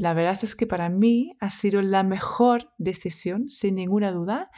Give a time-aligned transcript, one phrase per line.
[0.00, 4.50] La verdad es que para mí ha sido la mejor decisión, sin ninguna duda,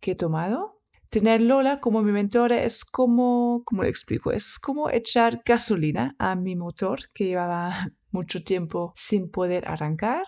[0.00, 0.80] que he tomado.
[1.08, 6.34] Tener Lola como mi mentora es como, como le explico, es como echar gasolina a
[6.34, 10.24] mi motor que llevaba mucho tiempo sin poder arrancar.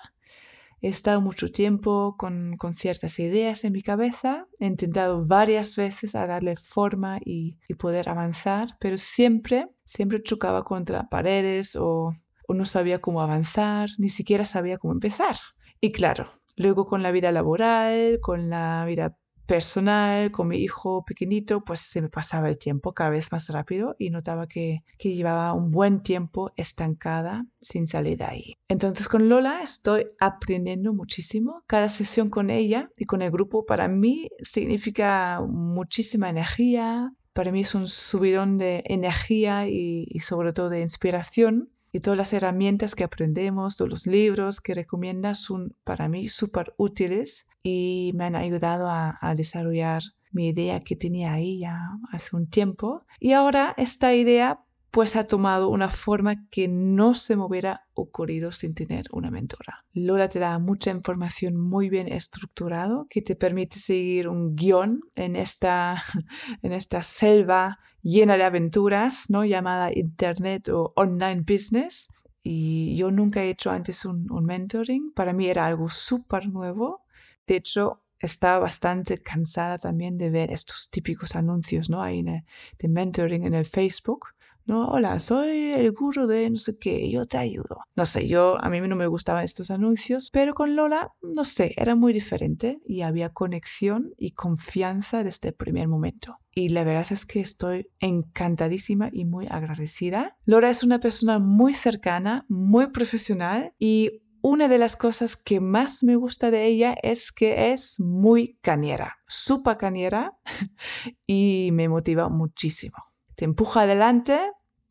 [0.80, 6.12] He estado mucho tiempo con, con, ciertas ideas en mi cabeza, he intentado varias veces
[6.12, 12.15] darle forma y, poder avanzar, pero siempre, siempre chocaba contra paredes o
[12.55, 15.37] no sabía cómo avanzar, ni siquiera sabía cómo empezar.
[15.81, 19.16] Y claro, luego con la vida laboral, con la vida
[19.51, 23.97] personal, con mi hijo pequeñito, pues se me pasaba el tiempo cada vez más rápido
[23.99, 28.55] y notaba que, que llevaba un buen tiempo estancada sin salir de ahí.
[28.69, 31.65] Entonces con Lola estoy aprendiendo muchísimo.
[31.67, 37.13] Cada sesión con ella y con el grupo para mí significa muchísima energía.
[37.33, 42.16] Para mí es un subidón de energía y, y sobre todo de inspiración y todas
[42.16, 48.13] las herramientas que aprendemos, todos los libros que recomienda son para mí súper útiles y
[48.15, 50.02] me han ayudado a, desarrollar
[50.33, 51.79] mi idea que tenía ahí ya
[52.13, 53.05] hace un tiempo.
[53.18, 58.51] Y ahora esta idea pues ha tomado una forma que no se me hubiera ocurrido
[58.51, 59.85] sin tener una mentora.
[59.93, 65.37] Lola te da mucha información muy bien estructurado que te permite seguir un guion en
[65.37, 66.03] esta,
[66.62, 69.44] en esta selva llena de aventuras, ¿no?
[69.44, 72.09] llamada Internet o Online Business.
[72.43, 75.12] Y yo nunca he hecho antes un, mentoring.
[75.12, 77.05] Para mí era algo súper nuevo.
[77.47, 82.03] De hecho, estaba bastante cansada también de ver estos típicos anuncios, ¿no?
[82.03, 84.28] Hay de mentoring en el Facebook
[84.71, 84.87] ¿no?
[84.87, 87.81] Hola, soy el gurú de no sé qué, yo te ayudo.
[87.97, 91.75] No sé, yo a mí no me gustaban estos anuncios, pero con Lola, no sé,
[91.77, 96.39] era muy diferente y había conexión y confianza desde el primer momento.
[96.53, 100.37] Y la verdad es que estoy encantadísima y muy agradecida.
[100.45, 106.05] Lola es una persona muy cercana, muy profesional y una de las cosas que más
[106.05, 110.39] me gusta de ella es que es muy cañera, súper cañera
[111.27, 113.11] y me motiva muchísimo
[113.41, 114.39] te empuja adelante,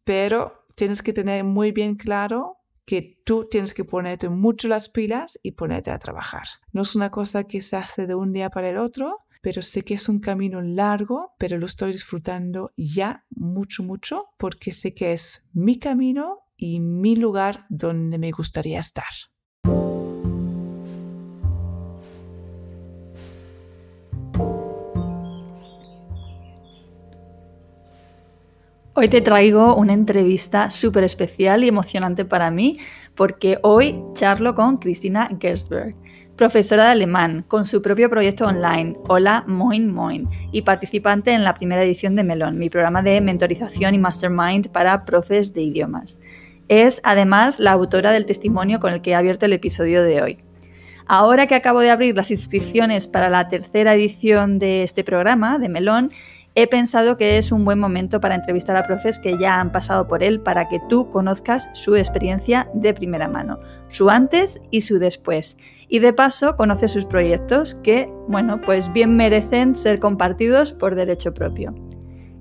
[0.09, 5.39] pero tienes que tener muy bien claro que tú tienes que ponerte mucho las pilas
[5.43, 6.47] y ponerte a trabajar.
[6.73, 9.83] No es una cosa que se hace de un día para el otro, pero sé
[9.83, 15.13] que es un camino largo, pero lo estoy disfrutando ya mucho, mucho, porque sé que
[15.13, 19.13] es mi camino y mi lugar donde me gustaría estar.
[29.01, 32.79] Hoy te traigo una entrevista súper especial y emocionante para mí
[33.15, 35.95] porque hoy charlo con Cristina Gersberg,
[36.35, 41.53] profesora de alemán, con su propio proyecto online, Hola Moin Moin, y participante en la
[41.53, 46.19] primera edición de Melon, mi programa de mentorización y mastermind para profes de idiomas.
[46.67, 50.39] Es además la autora del testimonio con el que he abierto el episodio de hoy.
[51.11, 55.67] Ahora que acabo de abrir las inscripciones para la tercera edición de este programa, de
[55.67, 56.11] Melón,
[56.55, 60.07] he pensado que es un buen momento para entrevistar a profes que ya han pasado
[60.07, 64.99] por él para que tú conozcas su experiencia de primera mano, su antes y su
[64.99, 65.57] después.
[65.87, 71.33] Y de paso conoces sus proyectos que, bueno, pues bien merecen ser compartidos por derecho
[71.33, 71.73] propio.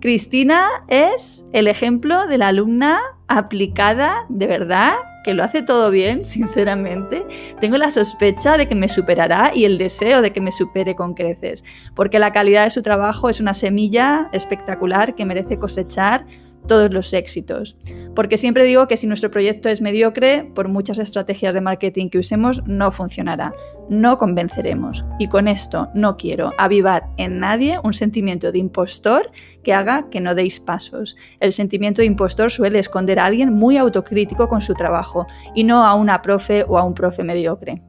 [0.01, 4.95] Cristina es el ejemplo de la alumna aplicada de verdad
[5.29, 7.23] que lo hace todo bien, sinceramente,
[7.61, 11.13] tengo la sospecha de que me superará y el deseo de que me supere con
[11.13, 16.25] creces, porque la calidad de su trabajo es una semilla espectacular que merece cosechar
[16.69, 17.77] todos los éxitos.
[18.15, 22.19] Porque siempre digo que si nuestro proyecto es mediocre, por muchas estrategias de marketing que
[22.19, 23.53] usemos, no funcionará.
[23.89, 25.05] No convenceremos.
[25.19, 29.33] Y con esto no quiero avivar en nadie un sentimiento de impostor
[29.65, 31.17] que haga que no deis pasos.
[31.41, 35.85] El sentimiento de impostor suele esconder a alguien muy autocrítico con su trabajo y no
[35.85, 37.83] a una profe o a un profe mediocre.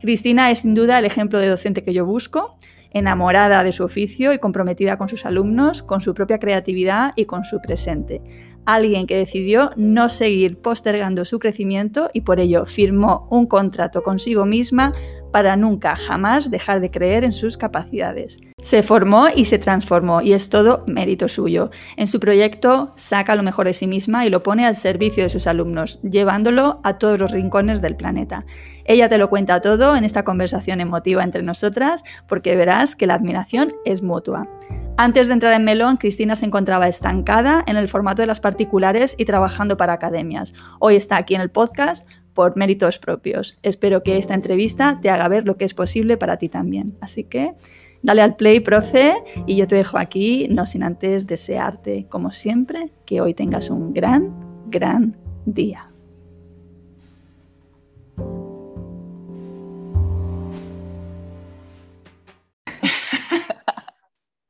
[0.00, 2.56] Cristina es sin duda el ejemplo de docente que yo busco
[2.92, 7.44] enamorada de su oficio y comprometida con sus alumnos, con su propia creatividad y con
[7.44, 8.22] su presente.
[8.64, 14.46] alguien que decidió no seguir postergando su crecimiento y por ello firmó un contrato consigo
[14.46, 14.92] misma
[15.32, 18.38] para nunca jamás dejar de creer en sus capacidades.
[18.58, 21.70] Se formó y se transformó y es todo mérito suyo.
[21.96, 25.30] En su proyecto saca lo mejor de sí misma y lo pone al servicio de
[25.30, 28.44] sus alumnos, llevándolo a todos los rincones del planeta.
[28.84, 33.14] Ella te lo cuenta todo en esta conversación emotiva entre nosotras porque verás que la
[33.14, 34.48] admiración es mutua.
[34.96, 39.14] Antes de entrar en Melón, Cristina se encontraba estancada en el formato de las particulares
[39.18, 40.52] y trabajando para academias.
[40.80, 43.58] Hoy está aquí en el podcast por méritos propios.
[43.62, 46.96] Espero que esta entrevista te haga ver lo que es posible para ti también.
[47.00, 47.54] Así que
[48.02, 49.14] dale al play, profe,
[49.46, 53.94] y yo te dejo aquí, no sin antes desearte, como siempre, que hoy tengas un
[53.94, 54.32] gran,
[54.68, 55.91] gran día.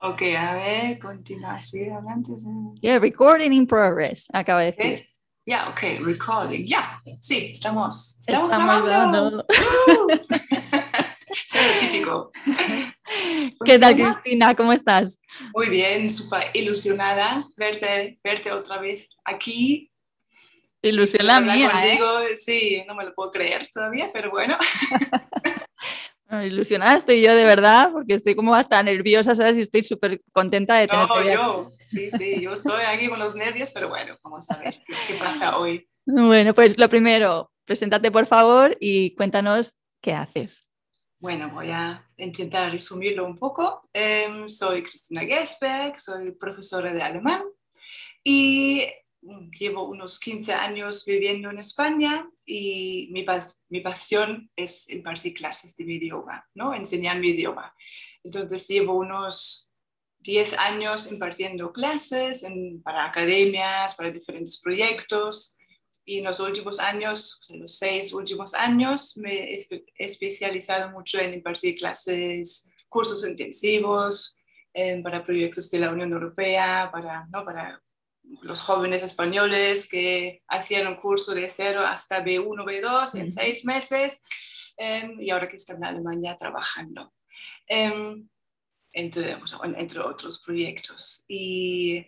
[0.05, 2.33] Ok, a ver, continúa así adelante.
[2.81, 5.09] Yeah, recording in progress, acaba de decir.
[5.47, 6.65] Ya, ok, recording.
[6.65, 9.47] Ya, sí, estamos, estamos, Estamos grabando.
[11.31, 12.33] Sí, típico.
[13.65, 13.95] ¿Qué tal.
[13.95, 14.57] Cristina?
[14.57, 15.21] ¿Cómo estás?
[15.55, 19.89] Muy bien, súper ilusionada verte, verte otra vez aquí.
[20.83, 21.71] Ilusión la mía, ¿eh?
[21.71, 24.59] contigo, sí, no me lo puedo creer todavía, pero bueno.
[26.41, 29.59] Ilusionada estoy yo de verdad, porque estoy como hasta nerviosa, ¿sabes?
[29.59, 33.35] Y estoy súper contenta de tenerte No, yo, sí, sí, yo estoy aquí con los
[33.35, 35.87] nervios, pero bueno, vamos a ver qué, qué pasa hoy.
[36.07, 40.65] Bueno, pues lo primero, preséntate por favor y cuéntanos qué haces.
[41.21, 43.83] Bueno, voy a intentar resumirlo un poco.
[43.93, 47.43] Em, soy Cristina Gesberg, soy profesora de alemán
[48.25, 48.89] y
[49.59, 55.77] llevo unos 15 años viviendo en España y mi, pas- mi pasión es impartir clases
[55.77, 56.75] de mi idioma, ¿no?
[56.75, 57.75] enseñar mi idioma.
[58.25, 59.73] Entonces llevo unos
[60.19, 65.59] 10 años impartiendo clases en- para academias, para diferentes proyectos.
[66.05, 69.67] Y en los últimos años, o sea, los seis últimos años, me he
[69.99, 74.39] especializado mucho en impartir clases, cursos intensivos
[74.75, 77.45] eh, para proyectos de la Unión Europea, para, ¿no?
[77.45, 77.82] para
[78.43, 84.23] los jóvenes españoles que hacían un curso de cero hasta B1, B2 en seis meses
[84.77, 87.13] eh, y ahora que están en Alemania trabajando.
[87.67, 88.29] Em,
[88.93, 91.25] entre, o sea, entre otros proyectos.
[91.29, 92.07] Y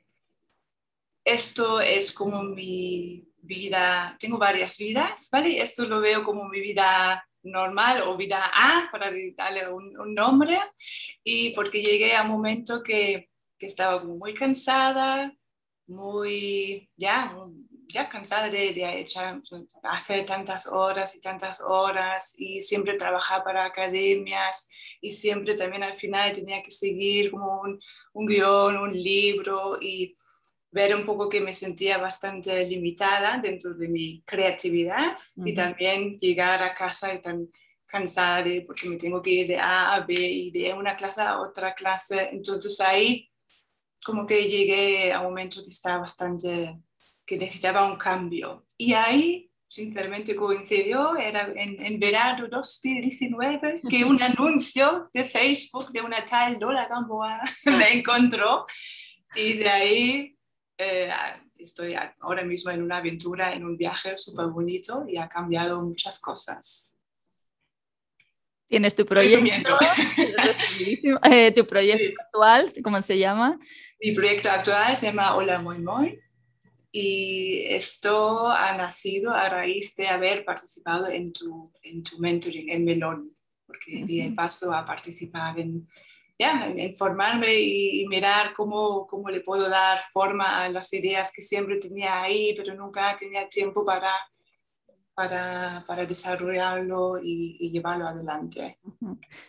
[1.24, 5.60] esto es como mi vida, tengo varias vidas, ¿vale?
[5.60, 10.58] Esto lo veo como mi vida normal o vida A, para darle un, un nombre,
[11.22, 13.28] y porque llegué a un momento que,
[13.58, 15.32] que estaba muy cansada,
[15.86, 17.36] muy, ya,
[17.88, 19.40] ya cansada de, de echar,
[19.82, 24.68] hacer tantas horas y tantas horas y siempre trabajar para academias
[25.00, 27.78] y siempre también al final tenía que seguir como un,
[28.14, 30.14] un guion, un libro y
[30.70, 36.62] ver un poco que me sentía bastante limitada dentro de mi creatividad y también llegar
[36.64, 37.48] a casa y tan
[37.86, 41.20] cansada de porque me tengo que ir de A a B y de una clase
[41.22, 42.28] a otra clase.
[42.32, 43.30] Entonces ahí
[44.04, 46.78] como que llegué a un momento que estaba bastante,
[47.24, 48.66] que necesitaba un cambio.
[48.76, 56.02] Y ahí, sinceramente, coincidió, era en, en verano 2019, que un anuncio de Facebook de
[56.02, 58.66] una tal Lola Gamboa me encontró.
[59.34, 60.38] Y de ahí
[60.78, 61.10] eh,
[61.56, 66.20] estoy ahora mismo en una aventura, en un viaje súper bonito y ha cambiado muchas
[66.20, 66.98] cosas.
[68.68, 69.76] Tienes tu proyecto,
[71.30, 72.14] eh, tu proyecto Sí.
[72.18, 73.58] actual, ¿cómo se llama?
[74.00, 76.18] Mi proyecto actual se llama Hola Muy Muy
[76.90, 82.84] y esto ha nacido a raíz de haber participado en tu, en tu mentoring en
[82.84, 85.88] Melón, porque di el paso a participar en,
[86.38, 90.92] ya, en, en formarme y, y mirar cómo, cómo le puedo dar forma a las
[90.92, 94.12] ideas que siempre tenía ahí, pero nunca tenía tiempo para,
[95.14, 98.78] para, para desarrollarlo y, y llevarlo adelante.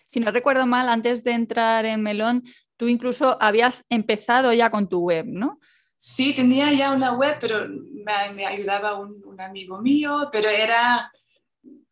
[0.07, 2.43] Si no recuerdo mal, antes de entrar en Melón,
[2.77, 5.59] tú incluso habías empezado ya con tu web, ¿no?
[5.97, 11.11] Sí, tenía ya una web, pero me, me ayudaba un, un amigo mío, pero era,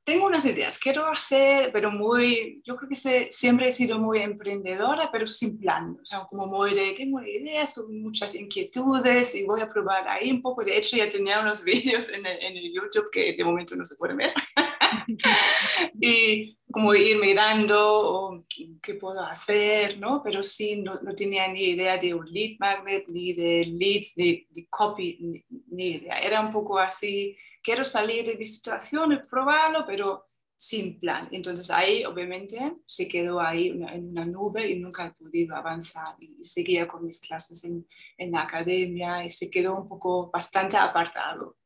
[0.04, 4.20] tengo unas ideas, quiero hacer, pero muy, yo creo que se- siempre he sido muy
[4.20, 9.62] emprendedora, pero sin plan, o sea, como muy de, tengo ideas, muchas inquietudes y voy
[9.62, 10.64] a probar ahí un poco.
[10.64, 13.86] De hecho, ya tenía unos vídeos en el, en el YouTube que de momento no
[13.86, 14.34] se pueden ver.
[16.00, 18.44] y como ir mirando
[18.82, 20.22] qué puedo hacer, ¿no?
[20.24, 24.48] Pero sí, no, no tenía ni idea de un lead magnet, ni de leads, ni
[24.50, 26.18] de copy, ni, ni idea.
[26.20, 31.28] Era un poco así, quiero salir de mi situación y probarlo, pero sin plan.
[31.32, 36.44] Entonces ahí obviamente se quedó ahí en una nube y nunca he podido avanzar y
[36.44, 41.58] seguía con mis clases en, en la academia y se quedó un poco bastante apartado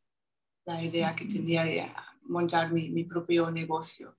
[0.66, 1.92] la idea que tenía de
[2.24, 4.18] montar mi, mi propio negocio.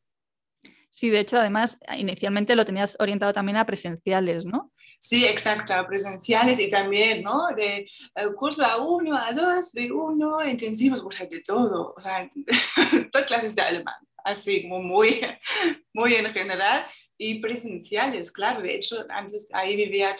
[0.91, 4.73] Sí, de hecho, además, inicialmente lo tenías orientado también a presenciales, ¿no?
[5.01, 7.47] Sí, exacto, presenciales y también, ¿no?
[7.57, 12.29] De el curso A1, A2, B1, intensivos, o sea, de todo, o sea,
[13.13, 15.21] todas clases de alemán, así como muy,
[15.95, 16.85] muy en general,
[17.17, 20.17] y presenciales, claro, de hecho, antes ahí vivía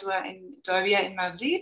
[0.63, 1.61] todavía en Madrid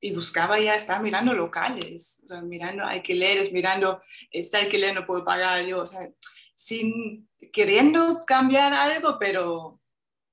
[0.00, 5.24] y buscaba ya, estaba mirando locales, o sea, mirando alquileres, mirando, este alquiler no puedo
[5.24, 6.06] pagar yo, o sea,
[6.54, 9.81] sin queriendo cambiar algo, pero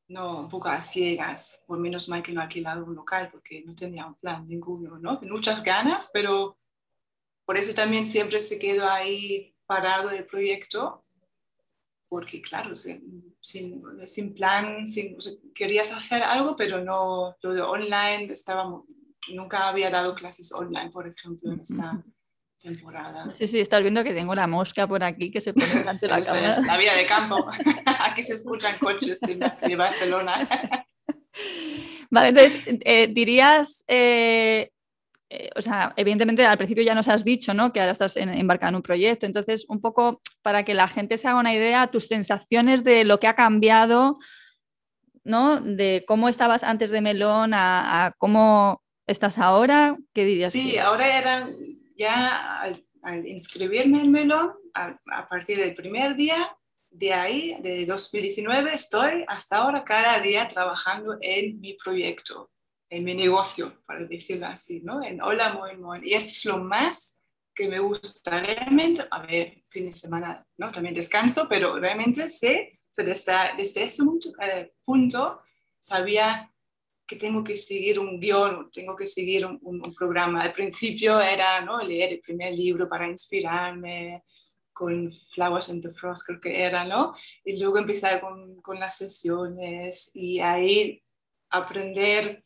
[0.10, 3.64] no, un poco a ciegas, por menos mal que no he alquilado un local porque
[3.66, 5.20] no tenía un plan ninguno, ¿no?
[5.22, 6.58] Muchas ganas, pero
[7.46, 11.00] por eso también siempre se quedó ahí parado el proyecto,
[12.10, 15.16] porque claro, sin, sin, plan, sin,
[15.54, 18.84] querías hacer algo, pero no, lo de online estaba,
[19.32, 22.04] nunca había dado clases online, por ejemplo, en esta
[22.62, 23.32] temporada.
[23.32, 26.12] Sí, sí, estás viendo que tengo la mosca por aquí que se pone delante de
[26.12, 26.62] la cámara.
[26.62, 27.50] La vida de campo.
[28.00, 30.48] aquí se escuchan coches de, Barcelona.
[32.10, 34.72] vale, entonces, eh, dirías, eh,
[35.30, 37.72] eh, o sea, evidentemente al principio ya nos has dicho, ¿no?
[37.72, 41.28] Que ahora estás embarcando en un proyecto, entonces, un poco para que la gente se
[41.28, 44.18] haga una idea, tus sensaciones de lo que ha cambiado,
[45.24, 45.62] ¿no?
[45.62, 50.52] De cómo estabas antes de Melón a, cómo estás ahora, ¿qué dirías?
[50.52, 51.56] Sí, ahora eran
[52.00, 52.86] ya al,
[53.28, 56.58] inscribirme en Melón, a, partir del primer día,
[56.90, 62.52] de ahí, de 2019, estoy hasta ahora cada día trabajando en mi proyecto,
[62.90, 65.04] en mi negocio, para decirlo así, ¿no?
[65.04, 66.00] En Hola Muy Muy.
[66.04, 67.22] Y es lo más
[67.54, 69.04] que me gusta realmente.
[69.12, 70.72] A ver, fin de semana, ¿no?
[70.72, 75.42] También descanso, pero realmente sé, desde, desde ese punto, eh, punto
[75.78, 76.49] sabía
[77.10, 80.44] que tengo que seguir un guion, tengo que seguir un, un, programa.
[80.44, 81.84] Al principio era ¿no?
[81.84, 84.24] leer el primer libro para inspirarme,
[84.72, 87.16] con Flowers in the Frost creo que era, ¿no?
[87.44, 91.02] Y luego empezar con, con las sesiones y ahí
[91.50, 92.44] aprender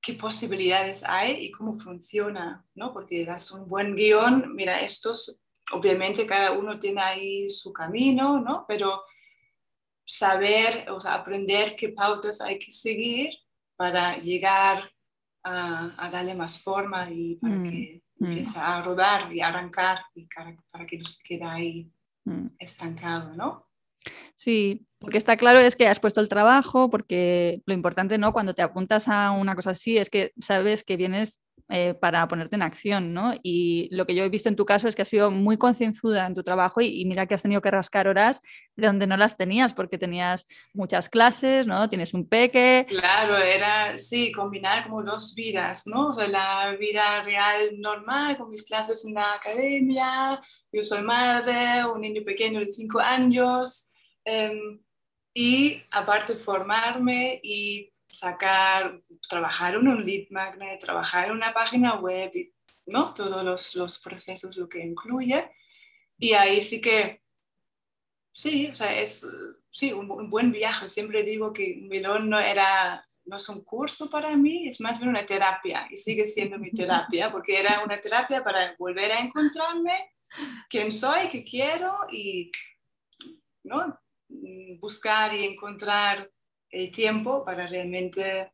[0.00, 2.94] qué posibilidades hay y cómo funciona, ¿no?
[2.94, 8.64] Porque das un buen guion, mira, estos, obviamente cada uno tiene ahí su camino, ¿no?
[8.66, 9.02] Pero
[10.04, 13.30] saber, o sea, aprender qué pautas hay que seguir
[13.76, 14.90] para llegar
[15.44, 18.24] a, darle más forma y para mm, que mm.
[18.24, 21.92] empiece a rodar y arrancar y para, que no se quede ahí
[22.24, 22.46] mm.
[22.58, 23.68] estancado, ¿no?
[24.34, 28.32] Sí, lo que está claro es que has puesto el trabajo, porque lo importante, ¿no?
[28.32, 31.40] Cuando te apuntas a una cosa así es que sabes que vienes
[31.74, 33.32] eh, para ponerte en acción, ¿no?
[33.42, 36.26] Y lo que yo he visto en tu caso es que has sido muy concienzuda
[36.26, 38.40] en tu trabajo y, mira que has tenido que rascar horas
[38.76, 40.44] de donde no las tenías, porque tenías
[40.74, 41.88] muchas clases, ¿no?
[41.88, 42.84] Tienes un peque.
[42.88, 46.08] Claro, era, sí, combinar como dos vidas, ¿no?
[46.08, 52.02] O la vida real normal con mis clases en la academia, yo soy madre, un
[52.02, 53.94] niño pequeño de cinco años,
[54.26, 54.78] em,
[55.34, 62.30] y aparte formarme y sacar, trabajar en un lead magnet, trabajar en una página web,
[62.86, 63.14] ¿no?
[63.14, 65.50] Todos los, los procesos, lo que incluye.
[66.18, 67.22] Y ahí sí que,
[68.32, 69.26] sí, o sea, es
[69.72, 70.88] sí, un, buen viaje.
[70.88, 75.08] Siempre digo que Melón no era, no es un curso para mí, es más bien
[75.08, 80.12] una terapia y sigue siendo mi terapia, porque era una terapia para volver a encontrarme
[80.68, 82.52] quién soy, qué quiero y,
[83.64, 83.98] ¿no?
[84.80, 86.30] Buscar y encontrar
[86.70, 88.52] el tiempo para realmente,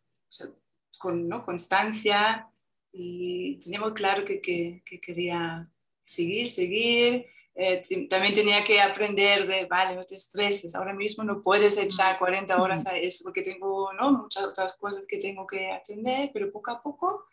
[0.99, 1.45] con ¿no?
[1.45, 2.49] constancia,
[2.93, 5.71] y tenía muy claro que, que, quería
[6.03, 7.27] seguir, seguir.
[7.55, 12.17] Eh, también tenía que aprender de, vale, no te estreses, ahora mismo no puedes echar
[12.17, 14.13] 40 horas a eso porque tengo ¿no?
[14.13, 17.25] muchas otras cosas que tengo que atender, pero poco a poco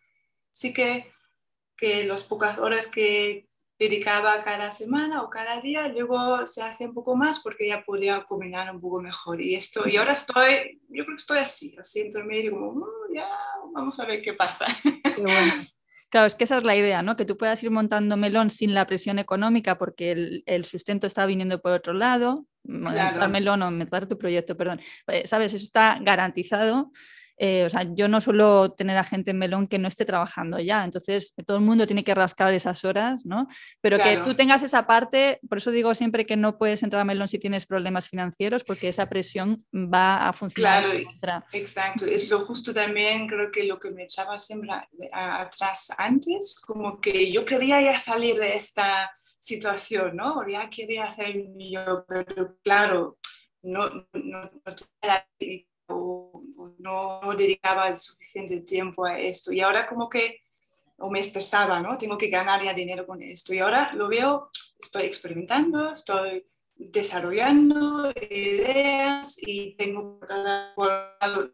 [0.51, 1.11] sí que,
[1.77, 3.47] que las pocas horas que,
[3.77, 8.23] dedicaba cada semana o cada día, luego se hace un poco más porque ya podía
[8.23, 9.41] combinar un poco mejor.
[9.41, 13.15] Y, esto, y ahora estoy, yo creo que estoy así, así entre medio, como, mm,
[13.15, 13.29] ya,
[13.73, 14.65] vamos a ver qué pasa.
[16.09, 17.17] Claro, es que esa es la idea, ¿no?
[17.17, 21.25] Que tú puedas ir montando melón sin la presión económica porque el, el sustento está
[21.25, 22.45] viniendo por otro lado.
[22.63, 23.27] Claro.
[23.29, 24.79] melón o meter tu proyecto, perdón.
[25.07, 25.53] Eh, ¿Sabes?
[25.53, 26.91] Eso está garantizado
[27.37, 30.59] eh, o sea, yo no suelo tener a gente en melón que no esté trabajando
[30.59, 33.47] ya, entonces todo el mundo tiene que rascar esas horas, ¿no?
[33.81, 37.05] Pero que tú tengas esa parte, por eso digo siempre que no puedes entrar a
[37.05, 40.83] melón si tienes problemas financieros, porque esa presión va a funcionar.
[40.83, 42.05] Claro, exacto.
[42.05, 44.71] Es lo justo también, creo que lo que me echaba siempre
[45.11, 50.47] atrás antes, como que yo quería ya salir de esta situación, ¿no?
[50.47, 53.17] Ya quería hacer el mío, pero claro,
[53.61, 54.51] no, no, no,
[55.89, 56.31] no,
[56.79, 59.51] no dedicaba el suficiente tiempo a esto.
[59.51, 60.41] Y ahora como que,
[60.97, 61.97] o me estresaba, ¿no?
[61.97, 63.53] Tengo que ganar ya dinero con esto.
[63.53, 64.49] Y ahora lo veo,
[64.79, 66.45] estoy experimentando, estoy
[66.77, 70.19] desarrollando ideas y tengo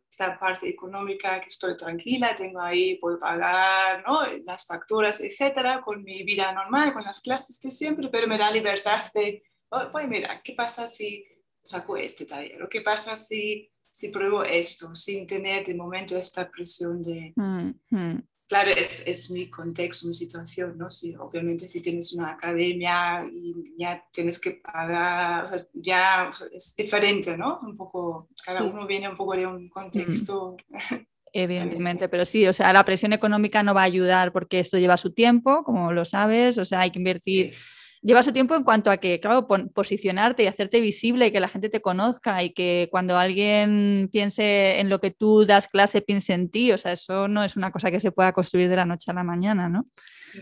[0.10, 4.26] esta parte económica que estoy tranquila, tengo ahí, puedo pagar ¿no?
[4.44, 8.50] las facturas, etcétera, con mi vida normal, con las clases de siempre, pero me da
[8.50, 11.26] libertad de, oh, pues mira, ¿qué pasa si
[11.64, 12.64] saco este taller?
[12.64, 17.34] ¿O qué pasa si, si pruebo esto sin tener de momento esta presión de...
[17.36, 20.90] Mm, mm claro, es, es, mi contexto, mi situación, ¿no?
[20.90, 26.76] Sí, obviamente si tienes una academia y ya tienes que pagar, o sea, ya es
[26.76, 27.62] diferente, ¿no?
[27.62, 30.58] Un poco, cada uno viene un poco de un contexto.
[31.32, 34.98] Evidentemente, pero sí, o sea, la presión económica no va a ayudar porque esto lleva
[34.98, 37.56] su tiempo, como lo sabes, o sea, hay que invertir
[38.02, 41.48] lleva su tiempo en cuanto a que, claro, posicionarte y hacerte visible y que la
[41.48, 46.34] gente te conozca y que cuando alguien piense en lo que tú das clase, piense
[46.34, 46.72] en ti.
[46.72, 49.14] O sea, eso no es una cosa que se pueda construir de la noche a
[49.14, 49.88] la mañana, ¿no?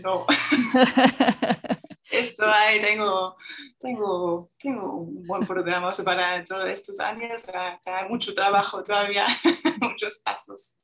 [0.03, 0.25] No.
[2.11, 3.35] Esto ahí tengo,
[3.79, 7.45] tengo, tengo un buen programa para todos estos años,
[7.85, 9.25] hay mucho trabajo todavía,
[9.81, 10.79] muchos pasos.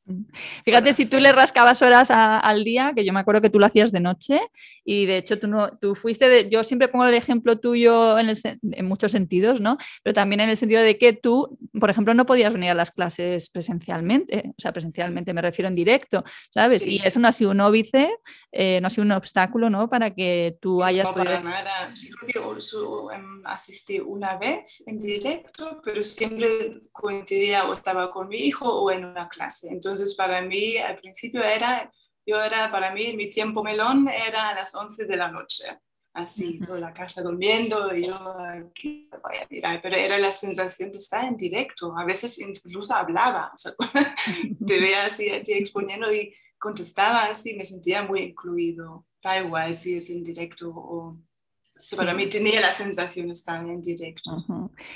[0.64, 3.66] Fíjate, si tú le rascabas horas al día, que yo me acuerdo que tú lo
[3.66, 4.40] hacías de noche,
[4.84, 8.32] y de hecho tú, no, tú fuiste, de, yo siempre pongo el ejemplo tuyo en,
[8.72, 9.78] en, muchos sentidos, ¿no?
[10.04, 12.92] Pero también en el sentido de que tú, por ejemplo, no podías venir a las
[12.92, 16.86] clases presencialmente, o sea, presencialmente me refiero en directo, ¿sabes?
[16.86, 18.16] Y eso no ha sido un óbice,
[18.52, 19.90] eh, no ha sido un obstáculo, ¿no?
[19.90, 21.96] Para que tú hayas para nada.
[21.96, 28.28] Sí, creo que em, asistí una vez en directo, pero siempre coincidía o estaba con
[28.28, 29.70] mi hijo o en una clase.
[29.72, 31.92] Entonces, para mí, al principio era,
[32.26, 35.66] yo era, para mí, mi tiempo melón era a las 11 de la noche.
[36.14, 39.82] Así, toda la casa durmiendo y yo aquí voy a mirar.
[39.82, 41.94] Pero era la sensación de estar en directo.
[41.98, 43.52] A veces incluso hablaba.
[43.54, 43.74] O sea,
[44.66, 49.74] te veía así a ti exponiendo y contestaba así, me sentía muy incluido da igual
[49.74, 51.18] si es en directo o...
[51.98, 54.32] para mí tenía la sensación de estar en directo.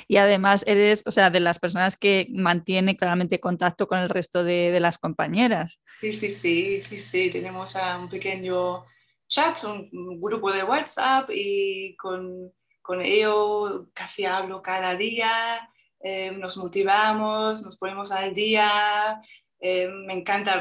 [0.07, 4.43] Y además eres, o sea, de las personas que mantiene claramente contacto con el resto
[4.43, 5.81] de, de las compañeras.
[5.99, 7.29] Sí, sí, sí, sí, sí.
[7.29, 8.85] Tenemos un pequeño
[9.27, 15.69] chat, un, grupo de WhatsApp y con, con ello casi hablo cada día.
[16.01, 19.19] Eh, nos motivamos, nos ponemos al día,
[19.59, 20.59] eh, me encanta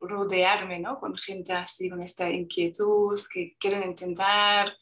[0.00, 0.98] rodearme ¿no?
[0.98, 4.76] con gente así, con esta inquietud, que quieren intentar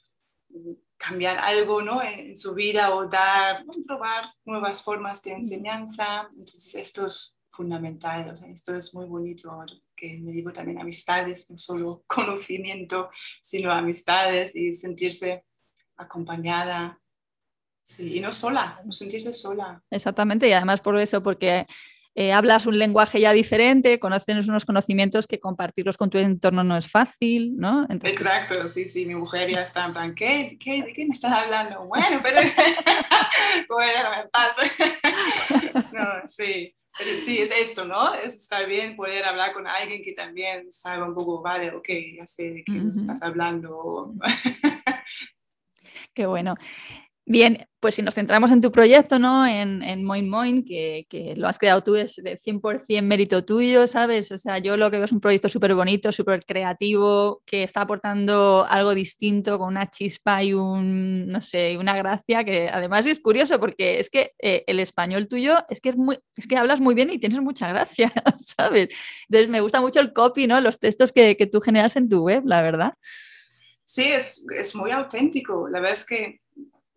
[0.97, 2.03] cambiar algo ¿no?
[2.03, 6.29] en, su vida o dar, probar nuevas formas de enseñanza.
[6.31, 12.05] Entonces, esto es fundamental, esto es muy bonito, que me digo también amistades, no solo
[12.07, 13.11] conocimiento,
[13.43, 15.45] sino amistades y sentirse
[15.97, 16.99] acompañada.
[17.85, 19.83] Sí, y no sola, no sentirse sola.
[19.91, 21.67] Exactamente, y además por eso, porque
[22.15, 26.77] eh, hablas un lenguaje ya diferente, conoces unos conocimientos que compartirlos con tu entorno no
[26.77, 27.87] es fácil, ¿no?
[27.89, 30.59] Exacto, sí, sí, mi mujer ya está en plan, ¿qué?
[30.61, 30.83] ¿Qué?
[30.83, 31.81] ¿De qué me estás hablando?
[31.93, 32.41] Bueno, pero
[33.69, 34.63] bueno, me pasa.
[35.93, 36.75] no, sí.
[36.99, 38.15] Pero sí, es esto, ¿no?
[38.15, 42.27] Es estar bien poder hablar con alguien que también sabe un poco, vale, ok, ya
[42.27, 44.15] sé de qué estás hablando.
[46.13, 46.55] Qué bueno.
[47.25, 49.47] Bien, pues si nos centramos en tu proyecto, ¿no?
[49.47, 51.07] En, en Moin Moin, que,
[51.37, 54.33] lo has creado tú, es de 100% mérito tuyo, ¿sabes?
[54.33, 57.83] O sea, yo lo que veo es un proyecto súper bonito, súper creativo, que está
[57.83, 63.21] aportando algo distinto, con una chispa y un, no sé, una gracia, que además es
[63.21, 66.81] curioso porque es que eh, el español tuyo es que es muy, es que hablas
[66.81, 68.13] muy bien y tienes mucha gracia,
[68.57, 68.89] ¿sabes?
[69.29, 70.61] Entonces me gusta mucho el copy, ¿no?
[70.61, 72.95] Los textos que, que tú generas en tu web, la verdad.
[73.85, 75.69] Sí, es, es muy auténtico.
[75.69, 76.42] La verdad es que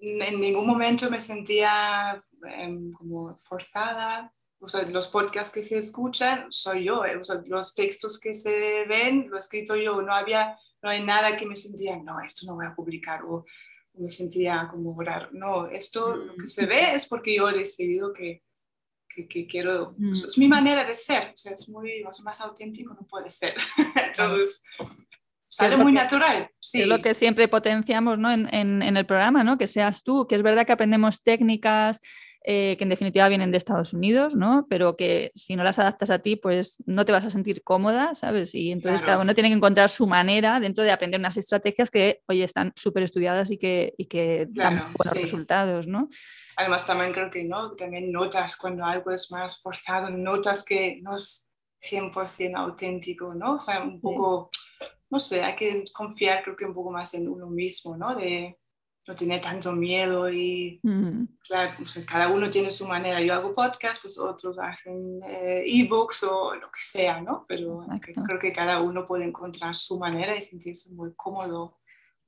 [0.05, 2.21] en ningún momento me sentía
[2.57, 4.31] em, como forzada.
[4.59, 8.33] O sea, los podcasts que se escuchan soy yo, eh, o sea, los textos que
[8.33, 12.19] se ven lo he escrito yo, no había, no hay nada que me sentía, no,
[12.21, 13.45] esto no voy a publicar o
[13.93, 15.29] me sentía como orar.
[15.33, 18.43] No, esto lo que se ve es porque yo he decidido que,
[19.07, 20.13] que, quiero, mm.
[20.25, 23.55] es mi manera de ser, o sea, es muy, más auténtico no puede ser.
[24.07, 24.63] Entonces,
[25.55, 26.49] Sale muy natural.
[26.59, 26.81] Sí.
[26.81, 28.31] Es lo que siempre potenciamos ¿no?
[28.31, 29.57] en, en, en, el programa, ¿no?
[29.57, 31.99] que seas tú, que es verdad que aprendemos técnicas
[32.47, 34.67] eh, que en definitiva vienen de Estados Unidos, ¿no?
[34.69, 38.13] pero que si no las adaptas a ti, pues no te vas a sentir cómoda,
[38.13, 38.53] ¿sabes?
[38.53, 42.21] Y entonces cada uno tiene que encontrar su manera dentro de aprender unas estrategias que,
[42.27, 46.07] oye, están súper estudiadas y que, y que dan buenos resultados, ¿no?
[46.55, 47.71] Además también creo que, ¿no?
[47.71, 53.55] También notas cuando algo es más forzado, notas que no es 100% auténtico, ¿no?
[53.55, 54.51] O sea, un poco
[55.09, 58.15] no sé, hay que confiar creo que un poco más en uno mismo, ¿no?
[58.15, 58.57] De
[59.07, 63.21] no tener tanto miedo y Mm, claro, o sea, cada uno tiene su manera.
[63.21, 67.45] Yo hago podcast, pues otros hacen eh, ebooks o lo que sea, ¿no?
[67.47, 71.77] Pero que- creo que cada uno puede encontrar su manera y sentirse muy cómodo,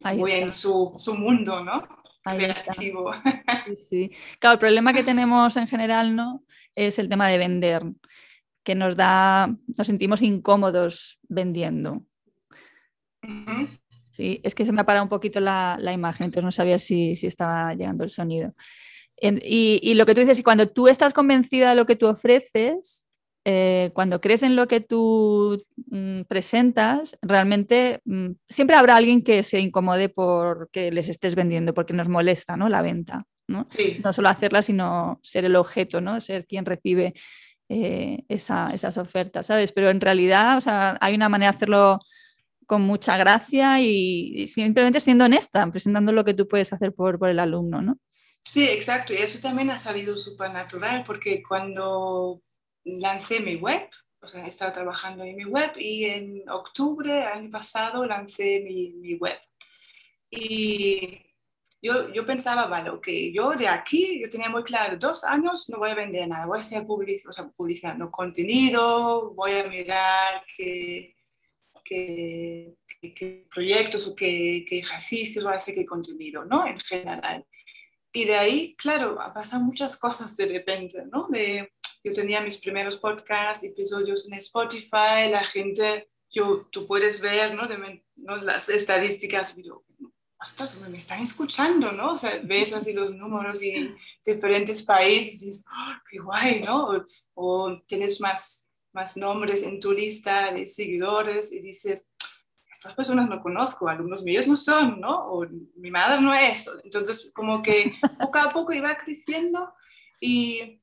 [0.03, 0.43] Ahí muy está.
[0.43, 1.87] en su, su mundo, ¿no?
[2.23, 3.11] Creativo.
[3.65, 4.11] Sí, sí.
[4.39, 6.43] Claro, el problema que tenemos en general, ¿no?
[6.75, 7.83] Es el tema de vender,
[8.63, 12.03] que nos da, nos sentimos incómodos vendiendo.
[14.09, 16.79] Sí, es que se me ha parado un poquito la, la imagen, entonces no sabía
[16.79, 18.53] si, si estaba llegando el sonido.
[19.17, 21.95] En- y, y lo que tú dices, y cuando tú estás convencida de lo que
[21.95, 23.05] tú ofreces,
[23.45, 25.57] eh, cuando crees en lo que tú
[25.89, 31.93] mm, presentas, realmente mm, siempre habrá alguien que se incomode porque les estés vendiendo, porque
[31.93, 32.69] nos molesta, ¿no?
[32.69, 33.65] La venta, ¿no?
[33.69, 36.19] Sí, no solo hacerla, sino ser el objeto, ¿no?
[36.21, 37.13] Ser quien recibe
[37.69, 39.71] eh, esa- esas ofertas, ¿sabes?
[39.71, 41.99] Pero en realidad, o sea, hay una manera de hacerlo
[42.67, 47.17] con mucha gracia y, y simplemente siendo honesta, presentando lo que tú puedes hacer por,
[47.17, 47.97] por el alumno, ¿no?
[48.47, 49.13] sí, exacto.
[49.13, 52.41] Y eso también ha salido súper natural porque cuando
[52.85, 53.89] lancé mi web,
[54.21, 58.91] o sea, he estado trabajando en mi web y en octubre año pasado lancé mi,
[58.93, 59.39] mi web.
[60.29, 61.19] Y
[61.81, 65.77] yo, yo pensaba, vale, ok, yo de aquí, yo tenía muy claro, dos años no
[65.79, 69.67] voy a vender nada, voy a hacer publicidad, o sea, publicidad, no contenido, voy a
[69.67, 71.16] mirar qué,
[71.87, 72.75] qué,
[73.53, 76.65] proyectos o qué, qué ejercicios voy a hacer, qué contenido, ¿no?
[76.67, 77.45] En general.
[78.11, 81.27] Y de ahí, claro, pasado muchas cosas de repente, ¿no?
[81.29, 81.71] De,
[82.03, 87.67] yo tenía mis primeros podcasts, episodios en Spotify, la gente, yo, tú puedes ver, ¿no?
[87.67, 88.37] De ¿no?
[88.37, 89.85] Las estadísticas, digo,
[90.39, 92.13] ostras, me están escuchando, ¿no?
[92.13, 96.61] O sea, ves así los números y en diferentes países y dices, "Ah, qué guay,
[96.61, 96.87] ¿no?
[96.89, 97.03] O,
[97.35, 98.66] o tienes más,
[98.97, 102.11] más nombres en tu lista de seguidores y dices,
[102.71, 105.27] estas personas no conozco, alumnos míos no son, ¿no?
[105.27, 106.67] O mi madre no es.
[106.83, 109.71] Entonces, como que poco a poco iba creciendo
[110.19, 110.81] y,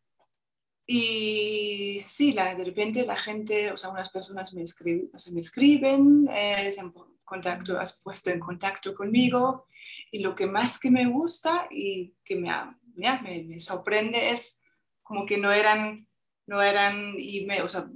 [0.87, 5.33] y sí, la, de repente la gente, o sea, unas personas me, escriben, o sea,
[5.33, 9.67] me escriben, eh, se han contacto, has puesto en contacto conmigo
[10.13, 12.49] y lo que más que me gusta y que me,
[12.95, 14.63] ya, me, me sorprende es
[15.03, 16.07] como que no eran,
[16.47, 17.89] no eran email, o sea,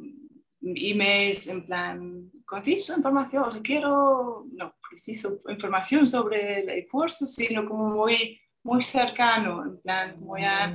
[0.62, 7.64] emails en plan, preciso información, o sea, quiero, no, preciso información sobre el curso, sino
[7.64, 10.74] como muy, muy cercano, en plan, como ya,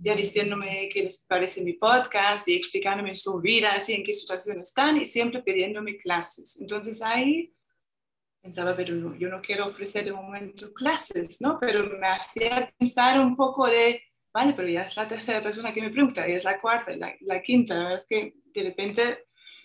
[0.00, 4.60] ya diciéndome qué les parece mi podcast y explicándome su vida, así en qué situación
[4.60, 6.60] están y siempre pidiéndome clases.
[6.60, 7.52] Entonces ahí
[8.40, 11.58] pensaba, pero no, yo no quiero ofrecer de momento clases, ¿no?
[11.58, 14.00] Pero me hacía pensar un poco de,
[14.36, 16.98] vale, pero ya es la tercera persona que me pregunta, y es la cuarta, y
[16.98, 19.02] la, la quinta, la verdad es que de repente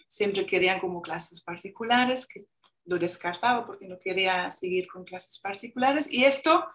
[0.08, 2.46] siempre querían como clases particulares, que
[2.86, 6.66] lo descartaba porque no quería seguir con clases particulares, y esto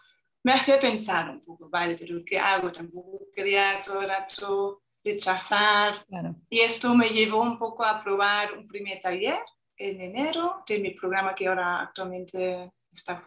[0.44, 2.70] me hacía pensar un poco, vale, pero ¿qué hago?
[2.70, 6.37] Tampoco quería todo el rato rechazar, Claro.
[6.50, 9.38] y esto me llevó un poco a probar un primer taller
[9.78, 13.22] en enero de mi programa que ahora actualmente está,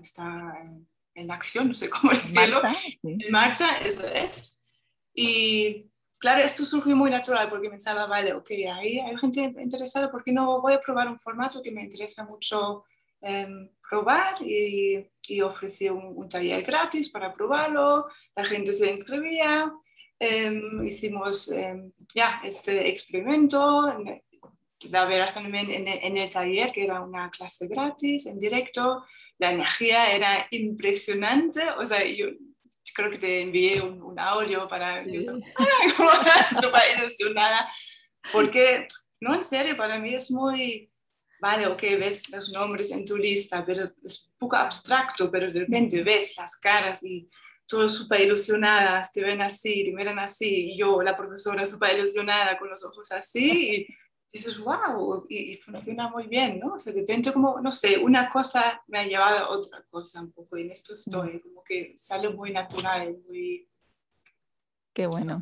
[0.00, 0.26] está
[1.14, 2.98] en, acción, no sé cómo decirlo, Marcha, sí.
[3.02, 4.62] en marcha, eso es.
[5.14, 10.22] Y claro, esto surgió muy natural porque pensaba, vale, ok, ahí hay gente interesada, ¿por
[10.22, 12.84] qué no voy a probar un formato que me interesa mucho
[13.20, 14.36] em, probar?
[14.40, 19.72] Y, y ofrecí un, un taller gratis para probarlo, la gente se inscribía,
[20.18, 23.88] em, hicimos em, ya este experimento.
[24.90, 29.04] La verás también en, en el taller, que era una clase gratis, en directo.
[29.38, 31.62] La energía era impresionante.
[31.78, 32.26] O sea, yo
[32.94, 35.02] creo que te envié un, un audio para...
[35.02, 35.38] Estaba
[36.60, 37.68] súper ilusionada.
[38.32, 38.86] Porque,
[39.20, 40.88] no, en serio, para mí es muy...
[41.40, 46.04] Vale, ok, ves los nombres en tu lista, pero es poco abstracto, pero de repente
[46.04, 47.28] ves las caras y
[47.66, 52.58] todas súper ilusionadas, te ven así, te miran así, y yo, la profesora, súper ilusionada,
[52.58, 53.86] con los ojos así, y
[54.32, 56.74] dices, wow, y, y, funciona muy bien, ¿no?
[56.74, 60.22] O sea, de repente como, no sé, una cosa me ha llevado a otra cosa
[60.22, 63.68] un poco, y en esto estoy, como que sale muy natural, muy...
[64.94, 65.36] Qué bueno.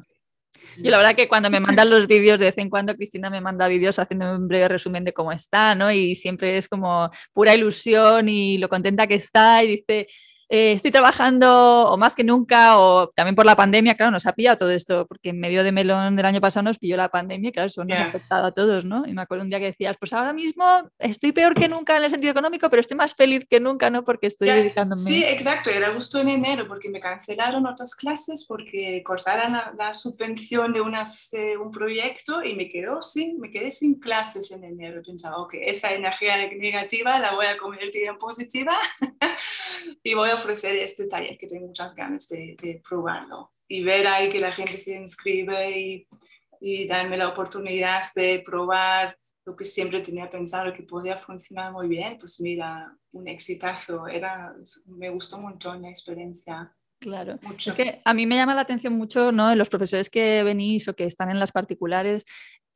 [0.83, 3.41] Yo la verdad que cuando me mandan los vídeos, de vez en cuando Cristina me
[3.41, 5.91] manda vídeos haciendo un breve resumen de cómo está, ¿no?
[5.91, 10.07] Y siempre es como pura ilusión y lo contenta que está y dice,
[10.53, 14.33] eh, estoy trabajando o más que nunca, o también por la pandemia, claro, nos ha
[14.33, 17.53] pillado todo esto, porque en medio de melón del año pasado nos pilló la pandemia,
[17.53, 19.07] claro, eso nos ha afectado a todos, ¿no?
[19.07, 20.65] Y me acuerdo un día que decías, pues ahora mismo
[20.99, 24.03] estoy peor que nunca en el sentido económico, pero estoy más feliz que nunca, ¿no?
[24.03, 25.01] Porque estoy dedicándome.
[25.01, 30.73] Sí, exacto, era justo en enero, porque me cancelaron otras clases porque cortaron la, subvención
[30.73, 35.01] de unas, eh, un proyecto y me, quedó sin, me quedé sin clases en enero.
[35.07, 38.77] Pensaba, ok, esa energía negativa la voy a convertir en positiva
[40.03, 44.29] y voy a ofrecer este taller que tengo muchas ganas de, probarlo y ver ahí
[44.29, 46.09] que la gente se inscribe y,
[46.61, 51.89] y darme la oportunidad de probar lo que siempre tenía pensado que podía funcionar muy
[51.89, 54.55] bien, pues mira, un exitazo, era,
[54.87, 56.75] me gustó un montón la experiencia.
[57.01, 59.55] Claro, es que a mí me llama la atención mucho, ¿no?
[59.57, 62.25] Los profesores que venís o que están en las particulares,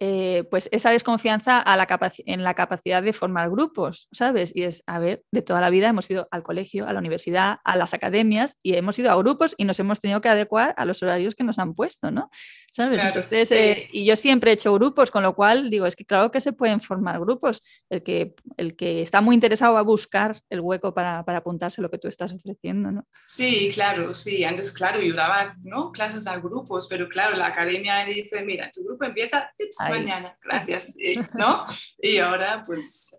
[0.01, 1.87] eh, pues esa desconfianza a la
[2.27, 4.51] en la capacidad de formar grupos, ¿sabes?
[4.55, 7.59] Y es, a ver, de toda la vida hemos ido al colegio, a la universidad,
[7.65, 10.85] a las academias y hemos ido a grupos y nos hemos tenido que adecuar a
[10.85, 12.29] los horarios que nos han puesto, ¿no?
[12.73, 13.01] ¿Sabes?
[13.03, 16.33] Entonces, eh, y yo siempre he hecho grupos, con lo cual digo, es que claro
[16.33, 17.63] que se pueden formar grupos.
[17.89, 21.81] El que, el que está muy interesado va a buscar el hueco para, para apuntarse
[21.81, 23.07] a lo que tú estás ofreciendo, ¿no?
[23.27, 24.43] Sí, claro, sí.
[24.43, 25.93] Antes, claro, yo daba ¿no?
[25.93, 29.53] clases a grupos, pero claro, la academia dice, mira, tu grupo empieza
[29.91, 30.97] mañana, gracias,
[31.35, 31.67] ¿no?
[31.99, 33.19] Y ahora, pues,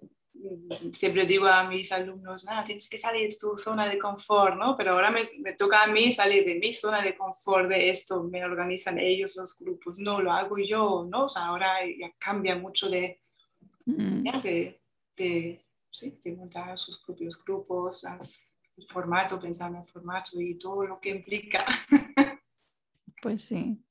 [0.92, 4.76] siempre digo a mis alumnos, nada, tienes que salir de tu zona de confort, ¿no?
[4.78, 8.24] Pero ahora me, me, toca a mí salir de mi zona de confort, de esto,
[8.24, 11.26] me organizan ellos los grupos, no, lo hago yo, ¿no?
[11.26, 13.22] O sea, ahora ya cambia mucho de,
[13.86, 14.42] mm.
[14.42, 14.82] de,
[15.16, 20.86] de, sí, de, montar sus propios grupos, el formato, pensar en el formato y todo
[20.86, 21.66] lo que implica.
[23.26, 23.84] Pues sí.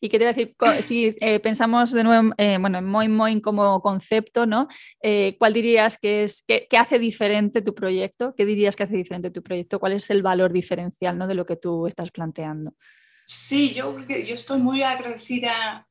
[0.00, 3.12] Y qué te voy a decir, si eh, pensamos de nuevo eh, bueno, en Moin
[3.12, 4.68] Moin como concepto, ¿no?
[5.02, 8.32] Eh, ¿Cuál dirías que es, qué, hace diferente tu proyecto?
[8.36, 9.80] ¿Qué dirías que hace diferente tu proyecto?
[9.80, 11.26] ¿Cuál es el valor diferencial ¿no?
[11.26, 12.76] de lo que tú estás planteando?
[13.24, 15.88] Sí, yo, yo estoy muy agradecida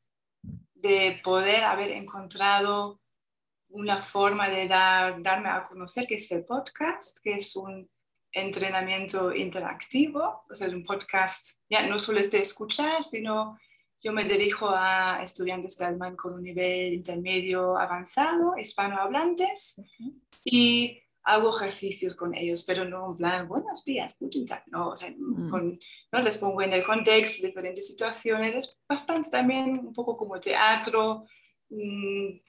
[0.76, 3.02] de poder haber encontrado
[3.68, 7.90] una forma de dar, darme a conocer que es el podcast, que es un
[8.36, 13.58] entrenamiento interactivo, o sea, un podcast, ya no solo es de escuchar, sino
[14.04, 19.82] yo me dirijo a estudiantes de alemán con un nivel intermedio avanzado, hispanohablantes,
[20.44, 24.18] y hago ejercicios con ellos, pero no en plan, buenos días,
[24.48, 25.80] Tag, no, o sea, mm.
[26.12, 31.26] no les pongo en el contexto diferentes situaciones, es bastante también un poco como teatro,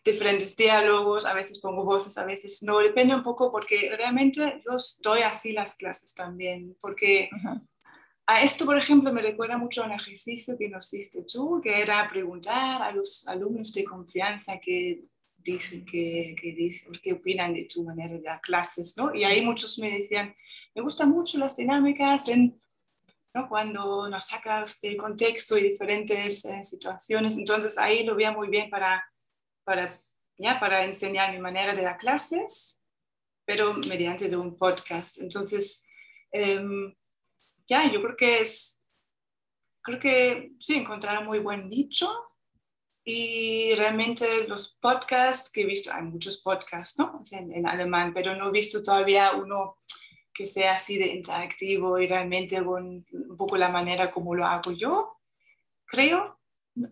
[0.05, 4.77] diferentes diálogos, a veces pongo voces, a veces no, depende un poco porque realmente yo
[5.03, 7.29] doy así las clases también, porque
[8.27, 11.81] a esto, por ejemplo, me recuerda mucho a un ejercicio que nos hiciste tú, que
[11.81, 15.05] era preguntar a los alumnos de confianza que
[15.37, 19.15] dicen que, que dicen, qué opinan de tu manera de dar clases, ¿no?
[19.15, 20.35] Y ahí muchos me decían,
[20.75, 22.59] me gustan mucho las dinámicas en
[23.35, 23.49] ¿no?
[23.49, 27.37] cuando nos sacas del contexto y diferentes eh, situaciones.
[27.37, 29.05] Entonces ahí lo veía muy bien para,
[29.67, 30.01] para,
[30.39, 32.81] ya, para enseñar mi manera de dar clases,
[33.45, 35.21] pero mediante de un podcast.
[35.21, 35.85] Entonces,
[36.31, 36.95] em,
[37.67, 38.85] ya, yo creo que es,
[39.83, 42.09] creo que sí, encontrar un muy buen nicho
[43.05, 47.21] y realmente los podcasts que he visto, hay muchos podcasts, ¿no?
[47.33, 49.79] En, en alemán, pero no he visto todavía uno
[50.33, 54.71] que sea así de interactivo y realmente con un poco la manera como lo hago
[54.71, 55.19] yo,
[55.87, 56.39] creo.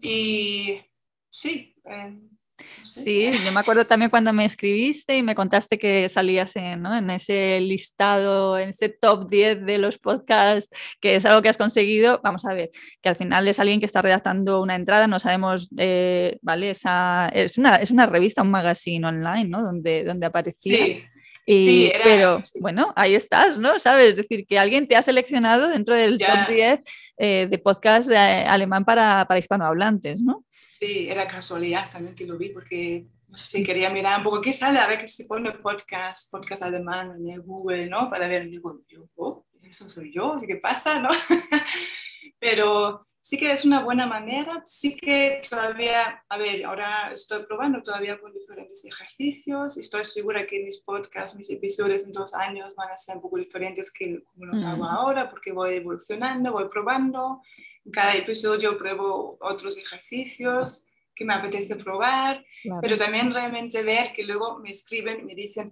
[0.00, 0.80] Y
[1.28, 1.76] sí.
[1.84, 2.33] Eh,
[2.80, 6.96] sí, yo me acuerdo también cuando me escribiste y me contaste que salías en, ¿no?
[6.96, 11.56] en ese listado, en ese top 10 de los podcasts, que es algo que has
[11.56, 12.20] conseguido.
[12.22, 12.70] Vamos a ver,
[13.02, 16.70] que al final es alguien que está redactando una entrada, no sabemos, eh, ¿vale?
[16.70, 19.62] Esa, es, una, es una revista, un magazine online, ¿no?
[19.62, 20.76] Donde, donde aparecía.
[20.76, 21.04] Sí
[21.46, 23.78] sí, pero bueno, ahí estás, ¿no?
[23.78, 24.10] ¿Sabes?
[24.10, 26.80] Es decir, que alguien te ha seleccionado dentro del top 10
[27.18, 30.44] eh, de podcast de alemán para, para hispanohablantes, ¿no?
[30.66, 34.40] Sí, era casualidad también que lo vi porque no sé si quería mirar un poco
[34.40, 38.08] qué sale, a ver qué se pone podcast, podcast alemán en Google, ¿no?
[38.08, 41.08] Para ver, digo, yo, oh, eso soy yo, ¿qué pasa, no?
[42.38, 47.80] pero sí que es una buena manera, sí que todavía, a ver, ahora estoy probando
[47.80, 52.90] todavía con diferentes ejercicios, estoy segura que mis podcasts, mis episodios en dos años van
[52.90, 57.40] a ser un poco diferentes que como los hago ahora, porque voy evolucionando, voy probando,
[57.86, 62.44] en cada episodio pruebo otros ejercicios que me apetece probar,
[62.82, 65.70] pero también realmente ver que luego me escriben y me dicen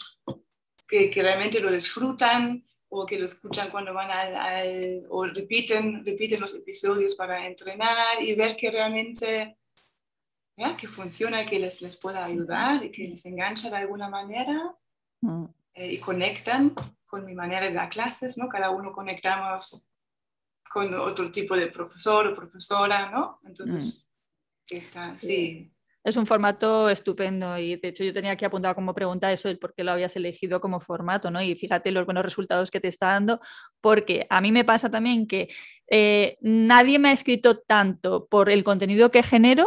[0.88, 6.40] que, que realmente lo disfrutan, o que lo escuchan cuando van al, o repiten, repiten
[6.40, 9.56] los episodios para entrenar y ver que realmente
[10.58, 10.76] ¿ya?
[10.76, 14.76] que funciona, que les, les pueda ayudar y que les engancha de alguna manera
[15.22, 15.44] mm.
[15.72, 16.74] eh, y conectan
[17.08, 18.46] con mi manera de dar clases, ¿no?
[18.50, 19.90] Cada uno conectamos
[20.70, 23.40] con otro tipo de profesor o profesora, ¿no?
[23.44, 24.12] Entonces,
[24.70, 24.76] mm.
[24.76, 25.71] está, sí.
[26.04, 29.58] Es un formato estupendo y de hecho yo tenía aquí apuntado como pregunta eso, el
[29.58, 31.40] por qué lo habías elegido como formato, ¿no?
[31.40, 33.40] Y fíjate los buenos resultados que te está dando,
[33.80, 35.48] porque a mí me pasa también que
[35.88, 39.66] eh, nadie me ha escrito tanto por el contenido que genero,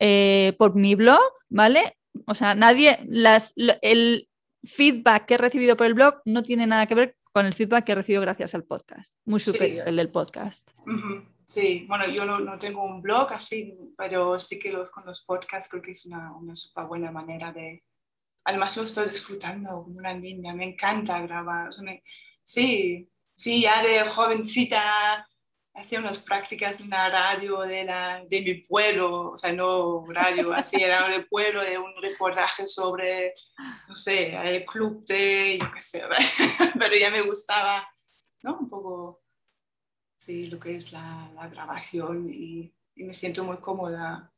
[0.00, 1.98] eh, por mi blog, ¿vale?
[2.26, 4.28] O sea, nadie, las, el
[4.64, 7.84] feedback que he recibido por el blog no tiene nada que ver con el feedback
[7.84, 10.70] que he recibido gracias al podcast, muy superior el del podcast.
[11.46, 15.68] Sí, bueno, yo no, tengo un blog así, pero sí que los, con los podcasts
[15.70, 17.84] creo que es una, una súper buena manera de...
[18.44, 21.70] Además lo estoy disfrutando como una niña, me encanta grabar.
[22.42, 25.26] sí, sí, ya de jovencita
[25.74, 30.52] hacía unas prácticas en la radio de, la, de mi pueblo, o sea, no radio,
[30.52, 33.34] así era de pueblo, de un reportaje sobre,
[33.88, 36.02] no sé, el club de, yo qué sé,
[36.78, 37.86] pero ya me gustaba,
[38.42, 38.58] ¿no?
[38.60, 39.23] Un poco
[40.24, 44.32] sí, lo que es la, grabación y, me siento muy cómoda.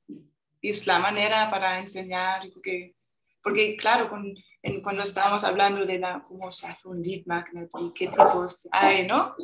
[0.61, 2.97] Y es la manera para enseñar, porque,
[3.43, 8.09] porque claro, cuando estábamos hablando de la, cómo se hace un lead magnet y qué
[8.09, 9.35] tipos hay, ¿no?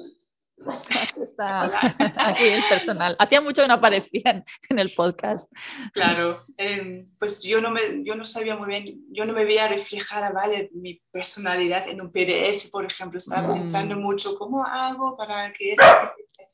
[1.20, 1.64] Está
[2.28, 3.16] aquí el personal.
[3.18, 5.52] Hacía mucho que no aparecían en el podcast.
[5.92, 9.68] Claro, em, pues yo no, me, yo no sabía muy bien, yo no me veía
[9.68, 10.70] reflejada, ¿vale?
[10.72, 13.18] Mi personalidad en un PDF, por ejemplo.
[13.18, 14.00] Estaba pensando mm.
[14.00, 15.88] mucho, ¿cómo hago para que estos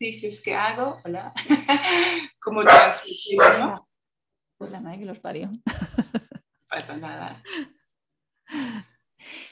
[0.01, 1.33] ejercicios que hago, hola,
[2.41, 3.89] cómo transmitirlo, ¿no?
[4.57, 5.51] Pues la madre que los parió.
[6.69, 7.43] Pasa nada.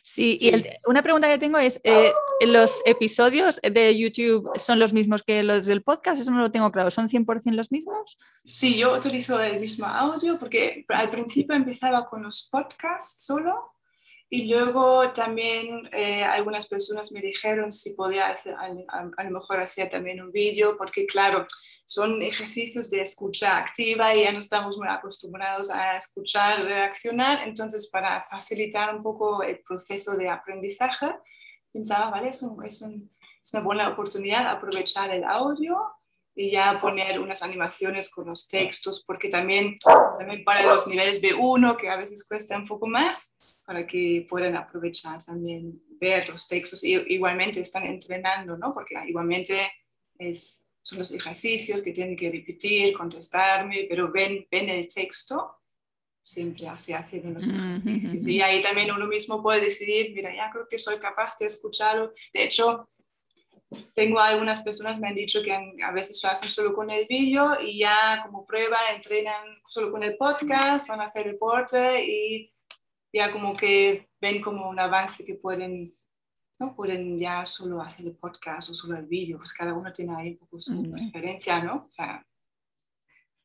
[0.02, 5.22] Sí, y una pregunta que tengo es, eh, ¿los episodios de YouTube son los mismos
[5.22, 6.22] que los del podcast?
[6.22, 8.16] Eso no lo tengo claro, ¿son 100% los mismos?
[8.44, 13.75] Sí, yo utilizo el mismo audio porque al principio empezaba con los podcasts solo
[14.28, 18.66] y luego también eh, algunas personas me dijeron si podía hacer, a,
[19.16, 21.46] a, lo mejor hacer también un vídeo, porque claro,
[21.84, 27.46] son ejercicios de escucha activa y ya no estamos muy acostumbrados a escuchar, reaccionar.
[27.46, 31.06] Entonces, para facilitar un poco el proceso de aprendizaje,
[31.72, 35.78] pensaba, vale, es, es, es una buena oportunidad aprovechar el audio
[36.34, 39.76] y ya poner unas animaciones con los textos, porque también,
[40.18, 44.56] también para los niveles B1, que a veces cuesta un poco más, para que puedan
[44.56, 46.82] aprovechar también ver los textos.
[46.84, 48.72] Y igualmente están entrenando, ¿no?
[48.72, 49.70] Porque igualmente
[50.18, 55.56] es son los ejercicios que tienen que repetir, contestarme, pero ven, ven el texto,
[56.22, 58.24] siempre así haciendo los ejercicios.
[58.24, 62.12] Y ahí también uno mismo puede decidir, mira, ya creo que soy capaz de escucharlo.
[62.32, 62.88] De hecho,
[63.96, 67.60] tengo algunas personas me han dicho que a veces lo hacen solo con el vídeo
[67.60, 72.54] y ya como prueba entrenan solo con el podcast, van a hacer deporte y
[73.16, 75.94] ya como que ven como un avance que pueden
[76.58, 80.14] no pueden ya solo hacer el podcast o solo el vídeo, pues cada uno tiene
[80.16, 81.86] ahí un poco su preferencia, ¿no?
[81.86, 82.24] O sea,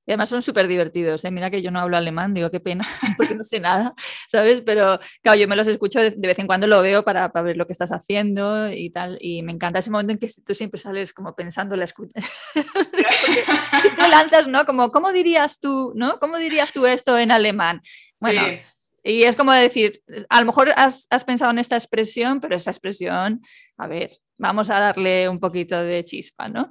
[0.05, 1.23] y además son súper divertidos.
[1.25, 1.31] ¿eh?
[1.31, 3.93] Mira que yo no hablo alemán, digo qué pena, porque no sé nada,
[4.31, 4.61] ¿sabes?
[4.65, 7.57] Pero claro, yo me los escucho de, vez en cuando, lo veo para, para, ver
[7.57, 9.17] lo que estás haciendo y tal.
[9.21, 12.19] Y me encanta ese momento en que tú siempre sales como pensando la escucha.
[12.53, 14.65] te lanzas, ¿no?
[14.65, 16.17] Como, ¿cómo dirías tú, ¿no?
[16.17, 17.81] ¿Cómo dirías tú esto en alemán?
[18.19, 18.41] Bueno,
[19.03, 23.41] y es como decir, a lo mejor has, pensado en esta expresión, pero esa expresión,
[23.77, 26.69] a ver, vamos a darle un poquito de chispa, ¿no?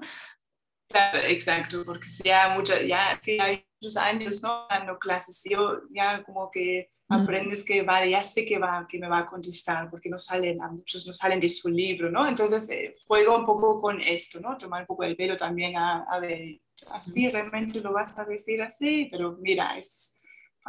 [0.88, 4.66] Claro, exacto, porque ya, mucho, ya hay muchos años ¿no?
[4.68, 9.08] dando clases, yo ya como que aprendes que va, ya sé que, va, que me
[9.08, 12.26] va a contestar, porque no salen, a muchos no salen de su libro, ¿no?
[12.28, 14.56] Entonces eh, juego un poco con esto, ¿no?
[14.56, 16.60] Tomar un poco el pelo también a, a ver,
[16.92, 20.19] así realmente lo vas a decir así, pero mira, esto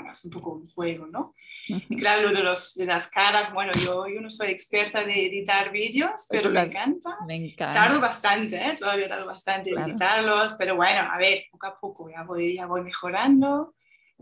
[0.09, 1.35] es un poco un juego, ¿no?
[1.67, 5.27] Y claro, lo de, los, de las caras, bueno, yo, yo no soy experta de
[5.27, 7.17] editar vídeos, pero me encanta.
[7.27, 7.73] Me encanta.
[7.73, 8.75] Tardo bastante, ¿eh?
[8.77, 12.65] todavía tardo bastante en editarlos, pero bueno, a ver, poco a poco ya voy, ya
[12.65, 13.75] voy mejorando.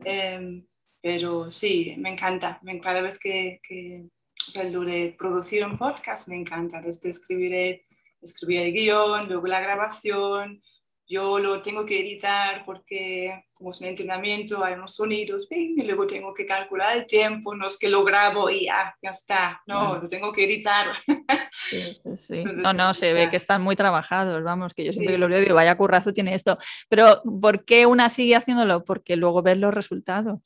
[0.04, 0.66] Em,
[1.02, 2.60] pero sí, me encanta.
[2.82, 4.08] Cada vez que, que,
[4.48, 7.82] o sea, lo de producir un podcast me encanta, desde escribir el,
[8.22, 10.62] escribir el guion, luego la grabación,
[11.10, 16.06] yo lo tengo que editar porque como es un entrenamiento hay unos sonidos y luego
[16.06, 19.98] tengo que calcular el tiempo, no es que lo grabo y ya, ya está, no,
[19.98, 20.86] lo tengo que editar.
[22.64, 25.42] no, no, se ve que están muy trabajados, vamos, que yo siempre que lo veo
[25.42, 28.86] digo, vaya currazo tiene esto, pero ¿por qué una sigue haciéndolo?
[28.86, 30.40] Porque luego ves los resultados.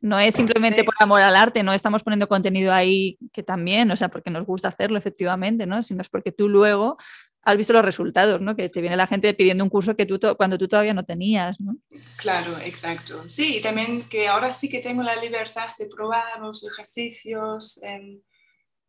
[0.00, 3.96] no es simplemente por amor al arte, no estamos poniendo contenido ahí que también, o
[3.96, 5.82] sea, porque nos gusta hacerlo efectivamente, ¿no?
[5.82, 6.96] Sino es porque tú luego
[7.42, 8.54] has visto los resultados, ¿no?
[8.54, 11.60] Que te viene la gente pidiendo un curso que tú cuando tú todavía no tenías,
[11.60, 11.76] ¿no?
[12.16, 13.28] Claro, exacto.
[13.28, 17.82] Sí, y también que ahora sí que tengo la libertad de probar los ejercicios.
[17.82, 18.20] Em,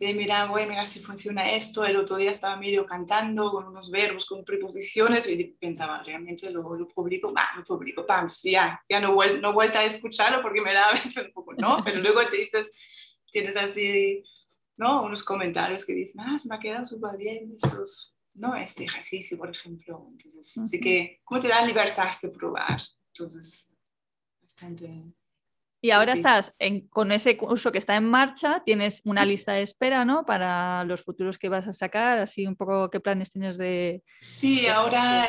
[0.01, 1.85] de mirar, voy a mirar si funciona esto.
[1.85, 6.75] El otro día estaba medio cantando con unos verbos, con preposiciones y pensaba, realmente lo,
[6.75, 10.61] lo publico, ah, lo publico, pam, ya, ya no, vuel no vuelta a escucharlo porque
[10.61, 11.77] me da a veces un poco, ¿no?
[11.83, 12.71] Pero luego te dices,
[13.31, 14.23] tienes así,
[14.75, 15.03] ¿no?
[15.03, 18.55] Unos comentarios que dicen, ah, se me ha quedado súper bien estos, ¿no?
[18.55, 20.07] Este ejercicio, por ejemplo.
[20.09, 22.79] Entonces, así que, ¿cómo te da libertad de probar?
[23.13, 23.75] Entonces,
[24.41, 25.05] bastante
[25.83, 26.53] y ahora estás
[26.91, 30.25] con ese curso que está en marcha, tienes una lista de espera, ¿no?
[30.27, 34.03] Para los futuros que vas a sacar, así un poco qué planes tienes de...
[34.19, 35.27] Sí, ahora,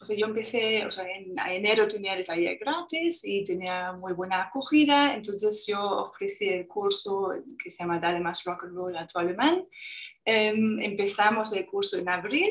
[0.00, 4.12] o sea, yo empecé, o sea, en enero tenía el taller gratis y tenía muy
[4.12, 7.32] buena acogida, entonces yo ofrecí el curso
[7.62, 9.66] que se llama Dale más rock and roll a tu alemán.
[10.24, 12.50] Em, empezamos el curso en abril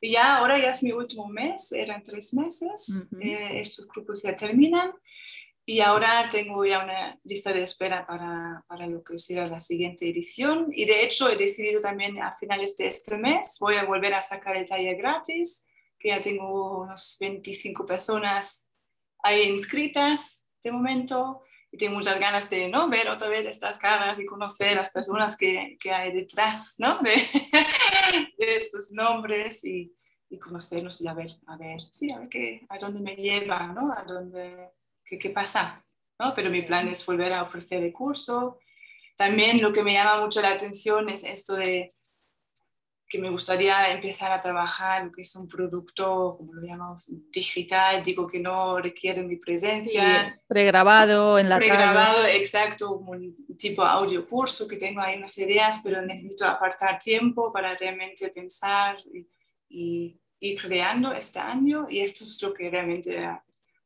[0.00, 4.34] y ya ahora ya es mi último mes, eran tres meses, eh, estos grupos ya
[4.34, 4.92] terminan.
[5.66, 10.08] Y ahora tengo ya una lista de espera para, para, lo que será la siguiente
[10.08, 10.68] edición.
[10.72, 14.22] Y de hecho he decidido también a finales de este mes voy a volver a
[14.22, 15.67] sacar el taller gratis,
[15.98, 18.70] que ya tengo unos 25 personas
[19.22, 21.42] ahí inscritas de momento.
[21.70, 22.88] Y tengo muchas ganas de ¿no?
[22.88, 26.98] ver otra vez estas caras y conocer las personas que, que hay detrás ¿no?
[27.02, 27.10] de,
[28.38, 29.94] de estos nombres y,
[30.30, 33.68] y conocerlos y a ver, a ver, sí, a ver qué, a dónde me lleva,
[33.68, 33.92] ¿no?
[33.92, 34.70] A dónde
[35.04, 35.76] qué, pasa,
[36.18, 36.34] ¿no?
[36.34, 38.58] Pero mi plan es volver a ofrecer el curso.
[39.16, 41.90] También lo que me llama mucho la atención es esto de
[43.08, 48.02] que me gustaría empezar a trabajar lo que es un producto, como lo llamamos, digital,
[48.02, 50.38] digo que no requiere mi presencia.
[50.46, 56.02] pregrabado, en la Pregrabado, exacto, un tipo audio curso que tengo ahí unas ideas, pero
[56.02, 59.26] necesito apartar tiempo para realmente pensar y,
[59.68, 63.26] y ir creando este año y esto es lo que realmente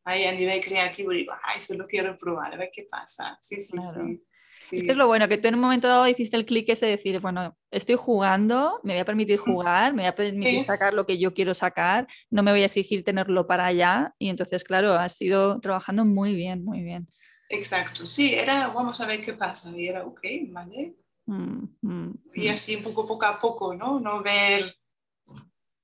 [0.04, 3.38] ahí a nivel creativo digo, ay, eso lo quiero probar, a ver qué pasa.
[3.40, 4.22] Sí, sí, sí.
[4.70, 6.86] Es que es lo bueno, que tú en un momento dado hiciste el clic ese
[6.86, 10.94] de decir, bueno, estoy jugando, me voy a permitir jugar, me voy a permitir sacar
[10.94, 14.14] lo que yo quiero sacar, no me voy a exigir tenerlo para allá.
[14.18, 17.08] Y entonces, claro, has ido trabajando muy bien, muy bien.
[17.48, 19.70] Exacto, sí, era, vamos a ver qué pasa.
[19.76, 20.94] Y era, ok, vale.
[21.26, 22.52] Mm, mm, y mm.
[22.52, 24.00] así un poco, poco a poco, ¿no?
[24.00, 24.74] No ver,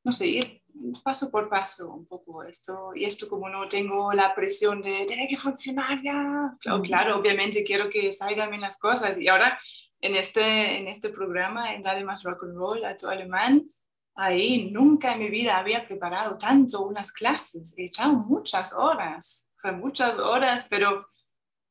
[0.02, 0.57] no sé, ir
[1.02, 2.92] paso por paso un poco esto.
[2.94, 6.56] Y esto como no tengo la presión de tiene que funcionar ya.
[6.60, 9.18] Claro, claro, obviamente quiero que salgan bien las cosas.
[9.18, 9.58] Y ahora
[10.00, 13.70] en este, en este programa, en Dale más rock and roll a tu alemán,
[14.14, 17.74] ahí nunca en mi vida había preparado tanto unas clases.
[17.76, 21.04] He echado muchas horas, o sea, muchas horas, pero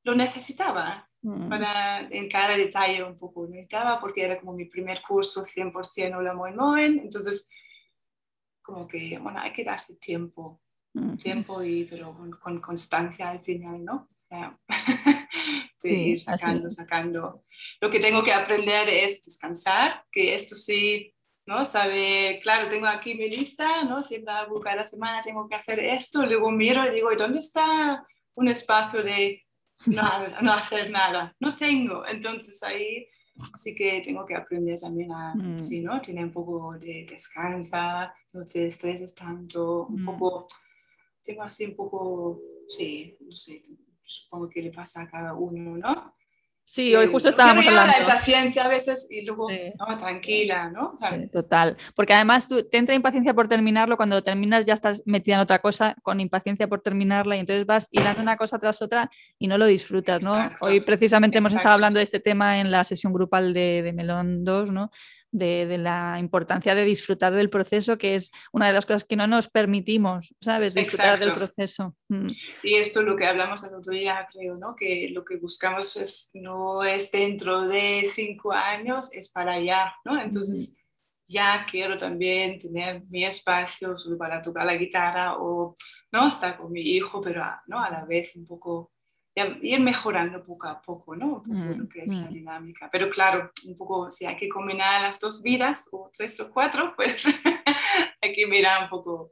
[0.04, 1.50] lo necesitaba mm.
[1.50, 3.48] para en cada detalle un poco.
[3.48, 7.00] Necesitaba porque era como mi primer curso 100% Hola Moin Moin.
[7.00, 7.50] Entonces,
[8.68, 10.62] como que, bueno, hay que darse tiempo,
[11.22, 14.06] tiempo y, pero con, constancia al final, ¿no?
[14.10, 14.60] O sea,
[15.78, 17.46] sí, ir sacando, sacando.
[17.80, 21.16] Lo que tengo que aprender es descansar, que esto sí,
[21.46, 21.64] ¿no?
[21.64, 24.04] Saber, claro, tengo aquí mi lista, ¿no?
[24.04, 28.06] Siempre algo cada semana tengo que hacer esto, luego miro y digo, ¿y dónde está
[28.36, 29.46] un espacio de
[29.86, 30.04] no,
[30.42, 31.34] no hacer nada?
[31.40, 32.06] No tengo.
[32.06, 33.08] Entonces ahí
[33.56, 35.60] sí que tengo que aprender también a, mm.
[35.60, 36.02] sí, ¿no?
[36.02, 40.06] Tener un poco de descansa, no te estreses tanto, un mm.
[40.06, 40.48] poco,
[41.22, 43.62] tengo así un poco, sí, no sé,
[44.02, 46.17] supongo que le pasa a cada uno, ¿no?
[46.70, 47.94] Sí, hoy justo estábamos hablando.
[47.94, 49.48] La impaciencia a veces y luego,
[49.80, 50.92] no, tranquila, ¿no?
[51.32, 51.78] total.
[51.96, 55.42] Porque además tú, te entra impaciencia por terminarlo, cuando lo terminas ya estás metida en
[55.42, 59.10] otra cosa con impaciencia por terminarla y entonces vas hilando una cosa tras otra
[59.40, 60.36] y no lo disfrutas, ¿no?
[60.60, 64.44] Hoy precisamente hemos estado hablando de este tema en la sesión grupal de, de Melón
[64.44, 64.92] 2, ¿no?
[65.32, 69.28] De, la importancia de disfrutar del proceso, que es una de las cosas que no
[69.28, 70.74] nos permitimos, ¿sabes?
[70.74, 71.96] Disfrutar del proceso.
[72.10, 72.28] Mm.
[72.64, 74.76] Y esto es lo que hablamos el otro día, creo, ¿no?
[74.76, 80.20] Que lo que buscamos es, no es dentro de cinco años, es para allá, ¿no?
[80.22, 80.78] Entonces,
[81.26, 85.76] ya quiero también tener mi espacio solo para tocar la guitarra o,
[86.12, 86.30] ¿no?
[86.30, 87.84] Estar con mi hijo, pero, ¿no?
[87.84, 88.92] A la vez un poco
[89.62, 91.36] ir mejorando poco a poco, ¿no?
[91.36, 92.90] Un poco lo que es la dinámica.
[92.92, 96.94] Pero claro, un poco si hay que combinar las dos vidas, o tres o cuatro,
[96.98, 97.26] pues
[98.22, 99.32] hay que mirar un poco,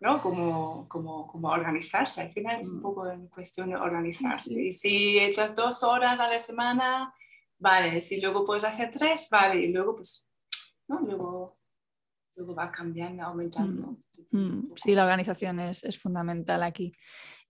[0.00, 0.20] ¿no?
[0.20, 2.22] Cómo, cómo, cómo organizarse.
[2.22, 4.60] Al final es un poco en cuestión de organizarse.
[4.60, 7.14] Y si echas dos horas a la semana,
[7.58, 8.02] vale.
[8.02, 9.60] Si luego puedes hacer tres, vale.
[9.62, 10.28] Y luego, pues,
[10.88, 11.00] ¿no?
[11.00, 11.60] Luego
[12.36, 13.98] luego va cambiando, aumentando.
[14.76, 16.94] Sí, la organización es, es fundamental aquí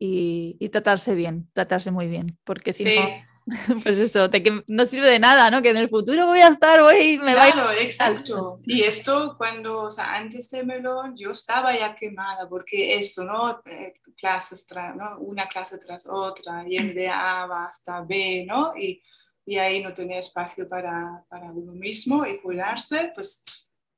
[0.02, 3.08] y, tratarse bien, tratarse muy bien, porque si no,
[3.82, 5.62] Pues esto, de que no sirve de nada, ¿no?
[5.62, 8.60] Que en el futuro voy a estar, voy, me va Claro, exacto.
[8.64, 13.60] Y esto cuando, o sea, antes de Melón yo estaba ya quemada porque esto, ¿no?
[13.66, 15.18] Eh, clases tras, ¿no?
[15.18, 18.72] Una clase tras otra, y el de A va hasta B, ¿no?
[18.76, 19.02] Y,
[19.44, 23.42] y ahí no tenía espacio para, para uno mismo y cuidarse, pues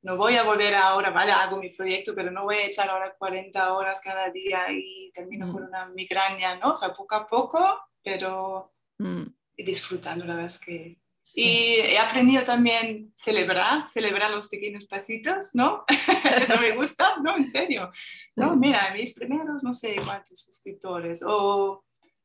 [0.03, 3.14] no voy a volver ahora, vale, hago mi proyecto, pero no voy a echar ahora
[3.16, 5.53] 40 horas cada día y termino Mm.
[5.53, 6.72] con una migraña, ¿no?
[6.72, 9.22] O sea, poco a poco, pero Mm,
[9.57, 10.98] disfrutando, la verdad es que...
[11.22, 11.40] sí.
[11.42, 15.84] Y he aprendido también celebrar, celebrar los pequeños pasitos, ¿no?
[16.40, 17.36] Eso me gusta, ¿no?
[17.36, 17.90] En serio.
[18.36, 21.84] No, mira, mis primeros, no sé cuántos suscriptores o,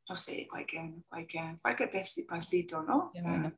[0.10, 3.12] no sé, cualquier, cualquier, cualquier pasi- pasito, ¿no?
[3.14, 3.54] O sea.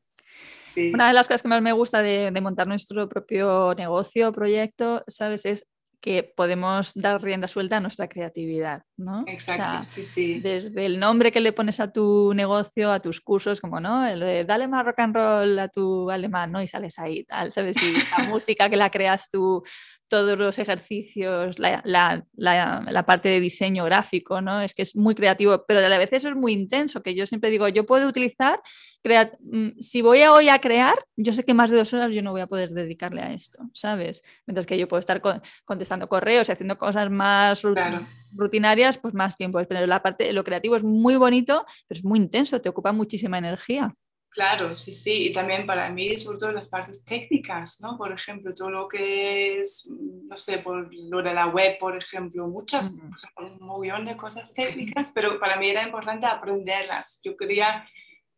[0.65, 0.91] Sí.
[0.93, 5.03] Una de las cosas que más me gusta de, de montar nuestro propio negocio, proyecto,
[5.07, 5.45] ¿sabes?
[5.45, 5.67] Es
[6.01, 9.21] que podemos dar rienda suelta a nuestra creatividad, ¿no?
[9.21, 10.39] O Exacto, sea, sí, sí.
[10.39, 14.21] desde el nombre que le pones a tu negocio, a tus cursos, como no, el
[14.21, 16.61] de dale más rock and roll a tu alemán, ¿no?
[16.61, 17.75] Y sales ahí, tal, ¿sabes?
[17.83, 19.61] Y la música que la creas tú,
[20.09, 24.59] todos los ejercicios, la, la- la- la parte de diseño gráfico, ¿no?
[24.61, 27.25] Es que es muy creativo, pero a la vez eso es muy intenso, que yo
[27.25, 28.59] siempre digo, yo puedo utilizar,
[29.03, 32.11] crea- mm, si voy a hoy a crear, yo sé que más de dos horas
[32.11, 34.23] yo no voy a poder dedicarle a esto, ¿sabes?
[34.47, 38.05] Mientras que yo puedo estar con- contestando correos y haciendo cosas más Claro.
[38.33, 39.59] rutinarias, pues más tiempo.
[39.69, 43.37] Pero la parte, lo creativo es muy bonito, pero es muy intenso, te ocupa muchísima
[43.37, 43.93] energía.
[44.31, 45.27] Claro, sí, sí.
[45.27, 47.97] Y también para mí, sobre todo las partes técnicas, ¿no?
[47.97, 51.97] Por ejemplo, todo lo que es, mm, no sé, por lo de la web, por
[51.97, 53.07] ejemplo, muchas, Ujú.
[53.09, 57.21] o sea, un montón de cosas técnicas, pero para mí era importante aprenderlas.
[57.23, 57.83] Yo quería,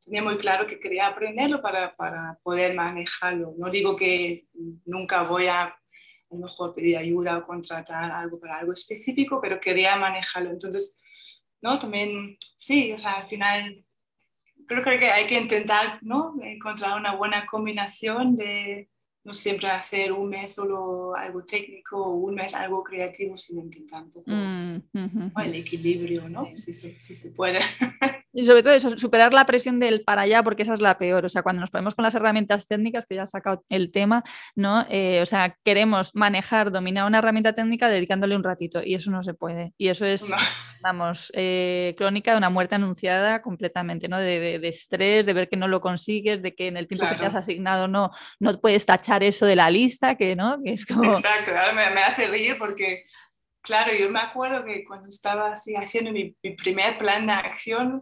[0.03, 3.53] tenía muy claro que quería aprenderlo para, para poder manejarlo.
[3.57, 4.47] No digo que
[4.85, 5.75] nunca voy a, a
[6.31, 10.51] lo mejor pedir ayuda o contratar algo para algo específico, pero quería manejarlo.
[10.51, 11.03] Entonces,
[11.61, 11.77] ¿no?
[11.77, 13.85] También, sí, o sea, al final
[14.81, 16.35] creo que hay que intentar ¿no?
[16.41, 18.89] encontrar una buena combinación de
[19.23, 24.03] no siempre hacer un mes solo algo técnico o un mes algo creativo, sino intentar
[24.03, 26.45] un poco Mm, el equilibrio, ¿no?
[26.45, 26.55] Sí.
[26.55, 27.59] Si, se, si se puede.
[28.33, 31.25] Y sobre todo eso, superar la presión del para allá, porque esa es la peor.
[31.25, 34.23] O sea, cuando nos ponemos con las herramientas técnicas, que ya has sacado el tema,
[34.55, 34.85] ¿no?
[34.89, 39.21] Eh, o sea, queremos manejar, dominar una herramienta técnica dedicándole un ratito, y eso no
[39.21, 39.73] se puede.
[39.77, 40.37] Y eso es, No.
[40.81, 44.17] vamos, eh, crónica de una muerte anunciada completamente, ¿no?
[44.17, 47.05] De, de- de estrés, de ver que no lo consigues, de que en el tiempo
[47.09, 47.39] que te has Claro.
[47.39, 51.11] asignado no, no puedes tachar eso de la lista, que no, que es como.
[51.11, 53.03] Exacto, me, me hace reír porque,
[53.61, 57.99] claro, yo me acuerdo que cuando estaba así haciendo mi, mi primer plan de acción,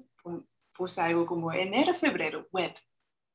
[0.75, 2.73] puse algo como enero, febrero, web.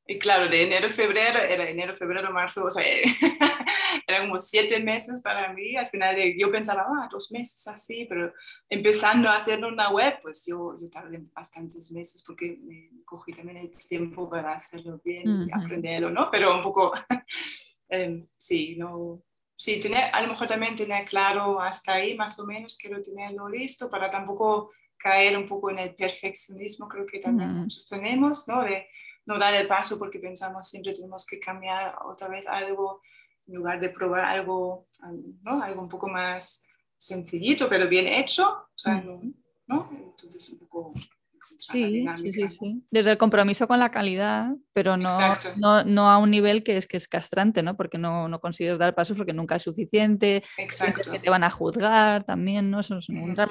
[0.06, 2.82] Y claro, de enero, febrero, era enero, febrero, marzo, o sea,
[4.06, 5.76] eran como siete meses para mí.
[5.76, 8.32] Al final de- yo pensaba, ah, dos meses así, pero
[8.68, 13.56] empezando a hacer una web, pues yo, yo tardé bastantes meses porque me cogí también
[13.58, 15.58] el tiempo para hacerlo bien y Ujú.
[15.64, 16.30] aprenderlo, ¿no?
[16.30, 16.92] Pero un poco,
[17.88, 19.22] em, sí, no,
[19.54, 23.48] sí, tener, a lo mejor también tener claro hasta ahí más o menos, quiero tenerlo
[23.48, 27.60] listo para tampoco caer un poco en el perfeccionismo, creo que también Mm.
[27.62, 28.62] muchos tenemos, ¿no?
[28.64, 28.86] De
[29.26, 33.00] no dar el paso porque pensamos siempre tenemos que cambiar otra vez algo
[33.46, 34.86] en lugar de probar algo,
[35.42, 35.62] ¿no?
[35.62, 36.66] Algo un poco más
[36.96, 39.20] sencillito, pero bien hecho, o sea, no,
[39.66, 39.90] ¿no?
[39.92, 40.92] Entonces un poco...
[41.72, 42.82] Sí, sí, sí, sí.
[42.90, 45.08] Desde el compromiso con la calidad, pero no,
[45.56, 47.76] no, no a un nivel que es que es castrante, ¿no?
[47.76, 51.10] Porque no, no consigues dar pasos porque nunca es suficiente, Exacto.
[51.10, 52.82] que te van a juzgar también, ¿no?
[52.82, 53.50] Son, son- muchas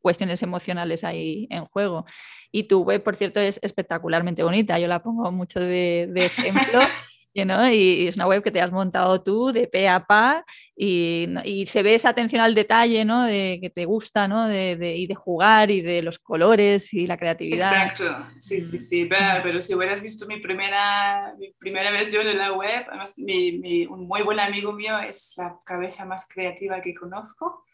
[0.00, 2.04] cuestiones emocionales ahí en juego.
[2.52, 4.78] Y tu web, por cierto, es espectacularmente bonita.
[4.78, 6.80] Yo la pongo mucho de, de ejemplo.
[7.36, 10.44] you know, Y es una web que te has montado tú de pe a pa
[10.74, 13.24] y, y se ve esa atención al detalle, ¿no?
[13.24, 14.48] De que te gusta, ¿no?
[14.48, 17.70] De, de- y de jugar y de los colores y la creatividad.
[17.72, 22.34] Exacto, sí, sí, sí, pero, pero si hubieras visto mi primera, mi primera versión de
[22.34, 26.80] la web, además mi, mi- un muy buen amigo mío es la cabeza más creativa
[26.80, 27.64] que conozco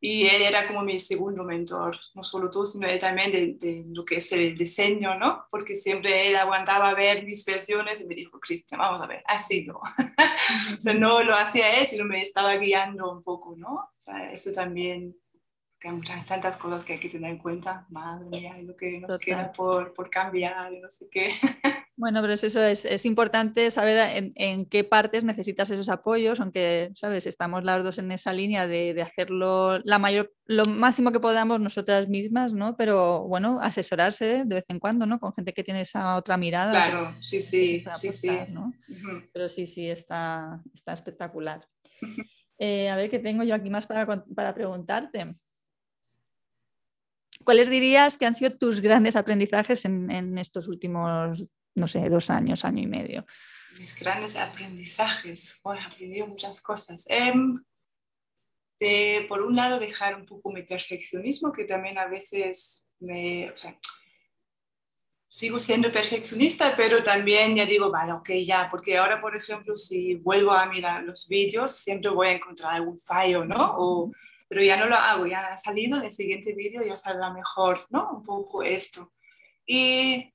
[0.00, 3.84] y él era como mi segundo mentor, no solo tú, sino él también de, de
[3.88, 5.46] lo que es el diseño, ¿no?
[5.50, 9.66] Porque siempre él aguantaba ver mis versiones y me dijo, Cristian, vamos a ver, así
[9.66, 9.80] no.
[10.76, 13.74] o sea, no lo hacía él, sino me estaba guiando un poco, ¿no?
[13.74, 15.16] O sea, eso también
[15.80, 17.86] que hay muchas tantas cosas que hay que tener en cuenta.
[17.90, 19.20] Madre mía, lo que nos Total.
[19.24, 21.34] queda por, por cambiar no sé qué.
[22.00, 26.38] Bueno, pero es eso, es, es importante saber en, en qué partes necesitas esos apoyos,
[26.38, 27.26] aunque, ¿sabes?
[27.26, 31.58] Estamos las dos en esa línea de, de hacerlo la mayor, lo máximo que podamos
[31.58, 32.76] nosotras mismas, ¿no?
[32.76, 35.18] Pero bueno, asesorarse de vez en cuando, ¿no?
[35.18, 36.70] Con gente que tiene esa otra mirada.
[36.70, 38.30] que- Claro, sí, que sí, sí, sí.
[38.50, 38.72] ¿no?
[39.32, 41.66] Pero sí, sí, está, está espectacular.
[42.60, 44.04] Eh, a ver qué tengo yo aquí más para,
[44.34, 45.30] para preguntarte.
[47.48, 52.62] ¿Cuáles dirías que han sido tus grandes aprendizajes en, estos últimos, no sé, dos años,
[52.62, 53.24] año y medio?
[53.78, 55.58] Mis grandes aprendizajes.
[55.64, 57.06] he aprendido muchas cosas.
[57.08, 57.58] Em,
[58.78, 63.56] de, por un lado, dejar un poco mi perfeccionismo, que también a veces me, o
[63.56, 63.78] sea,
[65.26, 70.16] sigo siendo perfeccionista, pero también ya digo, vale, ok, ya, porque ahora, por ejemplo, si
[70.16, 73.72] vuelvo a mirar los vídeos, siempre voy a encontrar algún fallo, ¿no?
[73.74, 74.12] O,
[74.48, 77.78] pero ya no lo hago, ya ha salido en el siguiente vídeo, ya saldrá mejor,
[77.90, 78.10] ¿no?
[78.12, 79.12] Un poco esto.
[79.66, 80.32] Y,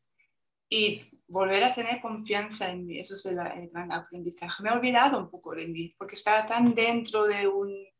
[0.69, 4.61] y volver a tener confianza en mí, eso es el, el gran aprendizaje.
[4.61, 7.93] Me he olvidado un poco de mí, porque estaba tan dentro de un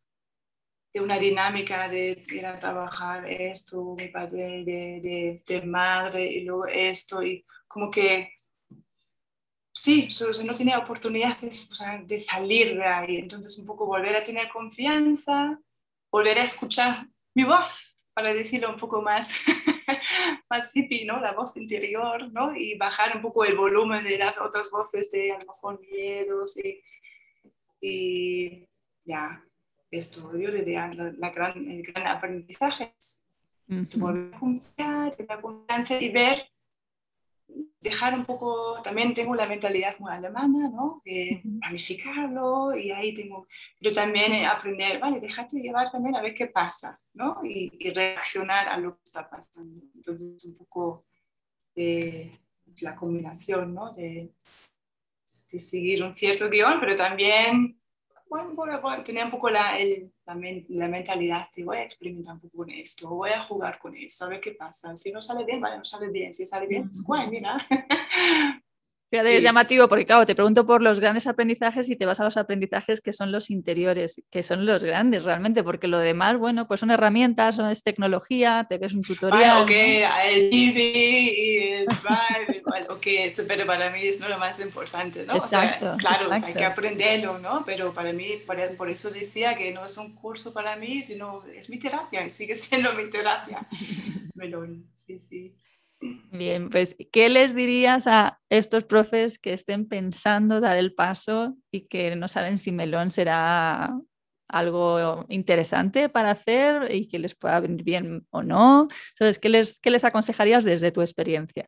[0.94, 6.68] de una dinámica de ir a trabajar esto, mi padre de, de, madre y luego
[6.68, 8.30] esto, y como que
[9.72, 10.08] sí,
[10.46, 11.72] no tenía oportunidades
[12.06, 15.60] de salir de ahí, entonces un poco volver a tener confianza,
[16.14, 19.36] volver a escuchar mi voz, para decirlo un poco más,
[20.50, 21.20] más hippie, ¿no?
[21.20, 22.56] La voz interior, ¿no?
[22.56, 26.56] Y bajar un poco el volumen de las otras voces de a lo mejor miedos
[26.58, 26.84] y,
[27.82, 28.70] y
[29.04, 29.44] ya,
[29.90, 33.26] esto, yo diría, la, gran, el gran aprendizaje es
[33.98, 36.48] volver a confiar, tener confianza y ver,
[37.84, 41.02] dejar un poco, también tengo la mentalidad muy alemana, ¿no?
[41.60, 43.46] planificarlo y ahí tengo,
[43.80, 47.42] pero también aprender, vale, déjate llevar también a ver qué pasa, ¿no?
[47.44, 49.84] Y, reaccionar a lo que está pasando.
[49.94, 51.06] Entonces, un poco
[51.76, 52.40] de
[52.82, 53.92] la combinación, ¿no?
[53.92, 54.34] De,
[55.52, 57.78] de seguir un cierto guion, pero también
[58.82, 59.78] bueno, tenía un poco la,
[60.26, 64.26] la, mentalidad de voy a experimentar un poco con esto, voy a jugar con esto,
[64.26, 64.96] a ver qué pasa.
[64.96, 66.34] Si no sale bien, vale, no sale bien.
[66.34, 67.58] Si sale bien, pues guay, mira.
[69.14, 72.24] Fíjate, es llamativo porque, claro, te pregunto por los grandes aprendizajes y te vas a
[72.24, 76.68] los aprendizajes que son los interiores, que son los grandes realmente, porque lo demás, bueno,
[76.68, 79.62] pues son herramientas, son, es tecnología, te ves un tutorial.
[79.62, 81.86] ok, el TV y
[82.90, 85.36] ok, esto, pero para mí es lo más importante, ¿no?
[85.36, 87.64] Exacto, claro, hay que aprenderlo, ¿no?
[87.64, 91.44] Pero para mí, por, por, eso decía que no es un curso para mí, sino
[91.56, 93.60] es mi terapia, sigue siendo mi terapia.
[94.34, 95.56] Melón, sí, sí.
[96.32, 101.88] Bien, pues, ¿qué les dirías a estos profes que estén pensando dar el paso y
[101.88, 103.94] que no saben si melón será
[104.50, 108.88] algo interesante para hacer y que les pueda venir bien o no?
[109.12, 111.68] Entonces, ¿qué les, qué les aconsejarías desde tu experiencia?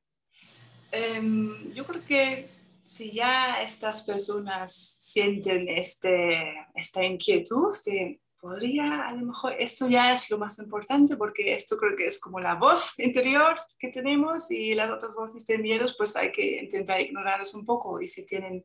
[0.91, 2.49] Em, yo creo que
[2.83, 10.11] si ya estas personas sienten este, esta inquietud de podría, a lo mejor esto ya
[10.11, 14.51] es lo más importante porque esto creo que es como la voz interior que tenemos
[14.51, 18.23] y las otras voces de miedos pues hay que intentar ignorarlas un poco y si
[18.23, 18.63] tienen,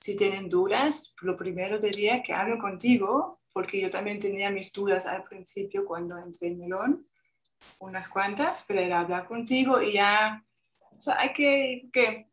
[0.00, 5.06] si tienen dudas, lo primero diría que hablen contigo porque yo también tenía mis dudas
[5.06, 7.08] al principio cuando entré en Melón,
[7.78, 10.44] unas cuantas, pero era hablar contigo y ya,
[10.90, 12.26] o sea, hay que, que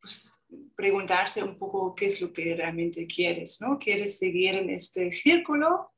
[0.00, 0.32] pues,
[0.74, 3.78] preguntarse un poco qué es lo que realmente quieres, ¿no?
[3.78, 5.89] ¿Quieres seguir en este círculo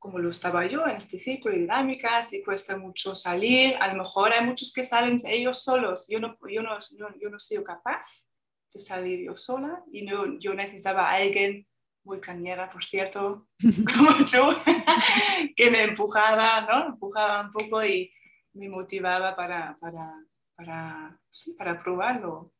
[0.00, 3.76] como lo estaba yo en este círculo de dinámicas y cuesta mucho salir.
[3.76, 6.06] A lo mejor hay muchos que salen ellos solos.
[6.08, 6.78] Yo no, yo no,
[7.20, 8.30] yo no soy capaz
[8.72, 11.68] de salir yo sola y no, yo necesitaba a alguien
[12.02, 13.46] muy cañera, por cierto,
[13.94, 14.72] como tú,
[15.54, 16.94] que me empujaba, ¿no?
[16.94, 18.10] Empujaba un poco y
[18.54, 20.14] me motivaba para, para,
[20.56, 22.54] para, sí, para probarlo.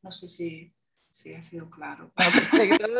[0.00, 0.72] No sé si
[1.20, 2.12] Sí, ha sido claro.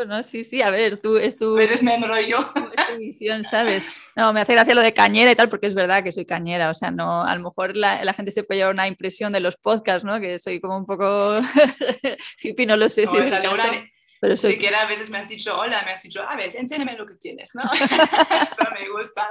[0.08, 1.56] No, Sí, sí, a ver, tú, es tu...
[1.56, 2.40] Enrollo.
[2.76, 3.84] Es tu visión, ¿sabes?
[4.16, 6.68] No, me hace gracia lo de cañera y tal, porque es verdad que soy cañera,
[6.68, 9.38] o sea, no, a lo mejor la, la gente se puede llevar una impresión de
[9.38, 10.18] los podcasts, ¿no?
[10.18, 11.38] Que soy como un poco
[12.42, 13.06] hippie, no lo sé.
[13.06, 13.16] si
[14.20, 14.48] pero eso...
[14.48, 17.14] Siquiera a veces me has dicho, hola, me has dicho, a ver, enséñame lo que
[17.14, 17.62] tienes, ¿no?
[17.72, 19.28] eso me gusta,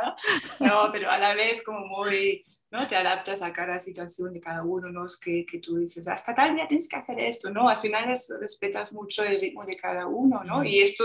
[0.59, 0.89] ¿no?
[0.91, 2.87] Pero a la vez como muy, ¿no?
[2.87, 5.05] Te adaptas a cada situación de cada uno, ¿no?
[5.05, 7.69] Es que, que tú dices, hasta tal día tienes que hacer esto, ¿no?
[7.69, 10.63] Al final es, respetas mucho el ritmo de cada uno, ¿no?
[10.63, 11.03] Y esto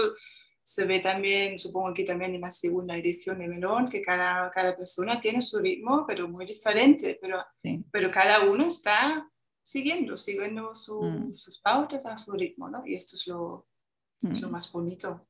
[0.62, 4.76] se ve también, supongo que también en la segunda edición de Melón, que cada, cada
[4.76, 7.44] persona tiene su ritmo, pero muy diferente, pero,
[7.90, 9.28] pero cada uno está
[9.62, 11.32] siguiendo, siguiendo su, mm.
[11.32, 12.86] sus pautas a su ritmo, ¿no?
[12.86, 13.66] Y esto es lo,
[14.30, 14.52] es lo mm.
[14.52, 15.26] más bonito.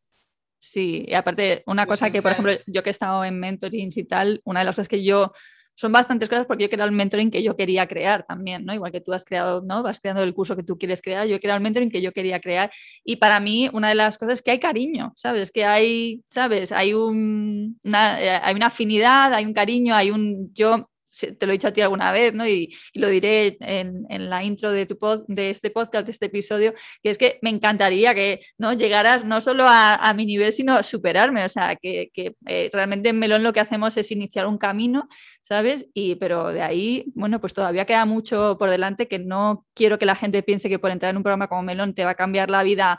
[0.59, 4.05] Sí, y aparte, una cosa que, por ejemplo, yo que he estado en mentorings y
[4.05, 5.33] tal, una de las cosas que yo
[5.75, 8.75] son bastantes cosas porque yo he creado el mentoring que yo quería crear también, ¿no?
[8.75, 9.83] Igual que tú has creado, ¿no?
[9.83, 12.13] Vas creando el curso que tú quieres crear, yo he creado el mentoring que yo
[12.13, 12.71] quería crear
[13.05, 15.51] y para mí una de las cosas es que hay cariño, ¿sabes?
[15.51, 16.73] Que hay, ¿sabes?
[16.73, 20.53] Hay, un, una, eh, hay una afinidad, hay un cariño, hay un...
[20.53, 22.47] Yo te lo he dicho a ti alguna vez, ¿no?
[22.47, 24.97] Y, lo diré en, la intro de, tu
[25.29, 28.73] de este podcast, de este episodio, que es que me encantaría que ¿no?
[28.73, 31.45] llegaras no solo a, mi nivel, sino superarme.
[31.45, 32.11] O sea, que,
[32.47, 35.09] eh, realmente en Melón lo que hacemos es iniciar un camino,
[35.41, 35.89] ¿sabes?
[35.95, 40.07] Y, pero de ahí, bueno, pues todavía queda mucho por delante que no quiero que
[40.07, 42.51] la gente piense que por entrar en un programa como Melón te va a cambiar
[42.51, 42.99] la vida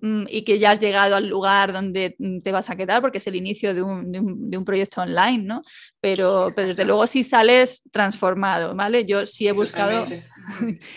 [0.00, 3.26] y que ya has llegado al lugar donde mm, te vas a quedar, porque es
[3.26, 5.62] el inicio de un, de un, proyecto online, ¿no?
[6.00, 9.04] Pero, pero, desde luego sí sales transformado, ¿vale?
[9.04, 10.04] Yo sí he buscado...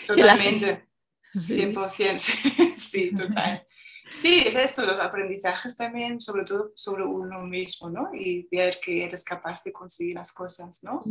[0.06, 0.86] Totalmente.
[1.34, 2.18] 100%,
[2.76, 3.66] sí, total.
[4.12, 8.10] Sí, es esto, los aprendizajes también, sobre todo sobre uno mismo, ¿no?
[8.14, 11.02] Y ver que eres capaz de conseguir las cosas, ¿no?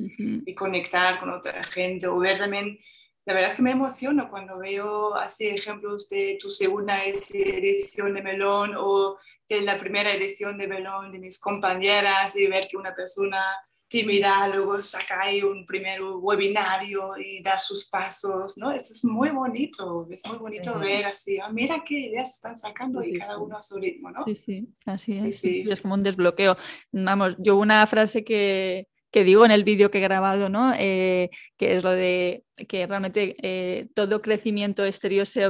[0.45, 2.77] Y conectar con otra gente, o ver también
[3.25, 8.21] la verdad es que me emociono cuando veo así ejemplos de tu segunda edición de
[8.21, 9.17] Melón o
[9.47, 13.43] de la primera edición de Melón de mis compañeras y ver que una persona
[13.87, 18.71] tímida luego saca ahí un primer webinario y da sus pasos, ¿no?
[18.71, 23.03] Eso es muy bonito, es muy bonito ver así, ah, mira qué ideas están sacando
[23.03, 24.23] y cada uno a su ritmo, ¿no?
[24.23, 26.55] Sí, sí, así es, es como un desbloqueo.
[26.93, 30.73] Vamos, yo una frase que, que digo en el vídeo que he grabado, ¿no?
[30.77, 35.47] Eh, que es lo de que realmente eh, todo crecimiento exterior se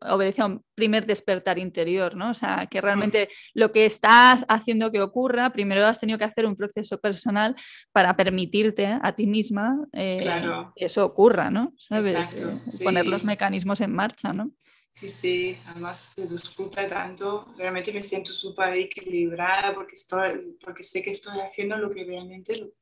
[0.00, 2.30] obedece a un primer despertar interior, ¿no?
[2.30, 6.46] O sea, que realmente lo que estás haciendo que ocurra, primero has tenido que hacer
[6.46, 7.56] un proceso personal
[7.92, 10.24] para permitirte a ti misma eh,
[10.76, 11.72] que eso ocurra, ¿no?
[11.78, 12.16] ¿Sabes?
[12.82, 14.50] Poner los mecanismos en marcha, ¿no?
[14.90, 21.02] Sí, sí, además se disfruta tanto, realmente me siento súper equilibrada porque, estoy, porque sé
[21.02, 22.74] que estoy haciendo lo que realmente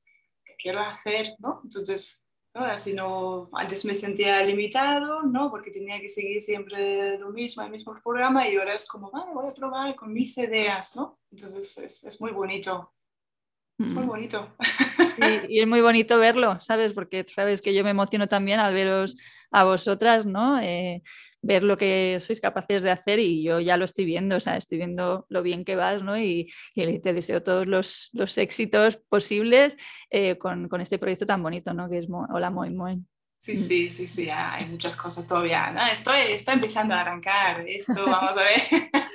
[0.61, 1.61] quiero hacer, ¿no?
[1.65, 2.65] Entonces, ¿no?
[2.65, 5.51] así no, antes me sentía limitado, ¿no?
[5.51, 9.33] Porque tenía que seguir siempre lo mismo, el mismo programa y ahora es como, vale,
[9.33, 11.19] voy a probar con mis ideas, ¿no?
[11.31, 12.93] Entonces es, es muy bonito.
[13.79, 14.09] Es muy mm.
[14.09, 14.57] bonito.
[15.49, 16.93] Y, y, es muy bonito verlo, ¿sabes?
[16.93, 19.17] Porque sabes que yo me emociono también al veros
[19.51, 20.61] a vosotras, ¿no?
[20.61, 21.03] Eh,
[21.43, 24.57] ver lo que sois capaces de hacer y yo ya lo estoy viendo, o sea,
[24.57, 26.19] estoy viendo lo bien que vas, ¿no?
[26.19, 29.77] Y, te deseo todos los, los éxitos posibles
[30.11, 31.89] eh, con, con, este proyecto tan bonito, ¿no?
[31.89, 33.10] Que es Hola Moin Moin.
[33.41, 35.71] Sí, sí, sí, sí, hay muchas cosas todavía.
[35.71, 35.87] ¿no?
[35.87, 38.61] Estoy, estoy empezando a arrancar esto, vamos a ver.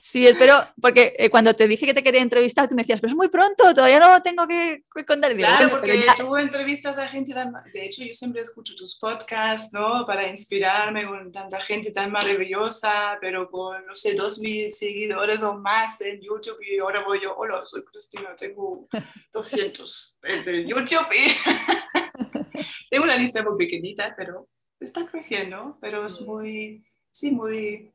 [0.00, 3.12] Sí, pero porque eh, cuando te dije que te quería entrevistar, tú me decías, pero
[3.12, 5.36] es muy pronto, todavía no tengo que, contar.
[5.36, 7.52] claro, porque tú entrevistas a gente tan...
[7.72, 10.04] De hecho, yo siempre escucho tus podcasts, ¿no?
[10.06, 15.54] Para inspirarme con tanta gente tan maravillosa, pero con, no sé, dos mil seguidores o
[15.54, 18.88] más en YouTube y ahora voy yo, hola, soy Cristina, tengo
[19.32, 22.25] 200 en YouTube y
[22.90, 24.48] tengo una lista muy pequeñita, pero
[24.80, 27.92] está creciendo, pero es muy, sí, muy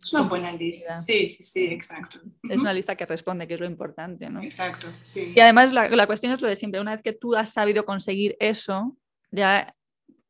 [0.00, 1.00] es una buena lista.
[1.00, 2.20] Sí, sí, sí, exacto.
[2.48, 4.42] Es una lista que responde, que es lo importante, ¿no?
[4.42, 5.32] Exacto, sí.
[5.34, 6.80] Y además la, la, cuestión es lo de siempre.
[6.80, 8.96] Una vez que tú has sabido conseguir eso,
[9.32, 9.74] ya,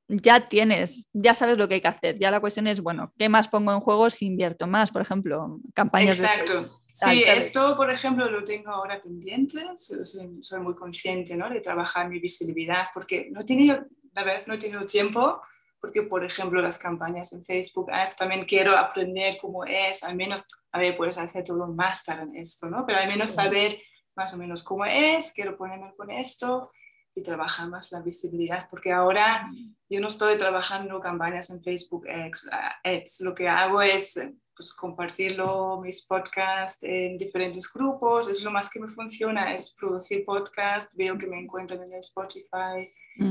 [0.09, 2.19] ya tienes, ya sabes lo que hay que hacer.
[2.19, 4.91] Ya la cuestión es, bueno, ¿qué más pongo en juego si invierto más?
[4.91, 6.78] Por ejemplo, campañas Exacto.
[6.93, 9.61] Sí, esto, por ejemplo, lo tengo ahora pendiente.
[9.77, 10.05] Soy,
[10.41, 11.49] soy, muy consciente ¿no?
[11.49, 15.41] de trabajar mi visibilidad porque no he tenido, la verdad, no he tenido tiempo
[15.81, 20.45] porque por ejemplo las campañas en Facebook Ads también quiero aprender cómo es, al menos,
[20.73, 22.85] a ver, puedes hacer todo un máster en esto, ¿no?
[22.85, 23.81] Pero al menos saber
[24.17, 26.73] más o menos cómo es, quiero ponerme con esto
[27.19, 29.51] y trabajar más la visibilidad, porque ahora
[29.91, 34.21] yo no estoy trabajando campañas en Facebook Ads, lo que hago es
[34.55, 40.25] pues, compartirlo, mis podcasts en diferentes grupos, es lo más que me funciona, es producir
[40.25, 42.87] podcasts, veo que me encuentran en Spotify,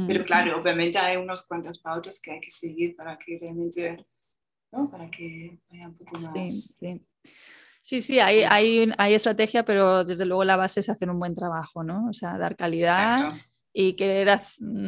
[0.07, 4.05] pero claro, obviamente hay unas cuantas pautas que hay que seguir para que realmente,
[4.71, 4.89] ¿no?
[4.89, 6.33] Para que vaya un poco más...
[6.33, 7.05] Sí, sí.
[7.81, 11.33] Sí, sí, hay, hay, hay, estrategia, pero desde luego la base es hacer un buen
[11.33, 12.09] trabajo, ¿no?
[12.09, 13.33] O sea, dar calidad
[13.79, 14.39] y querer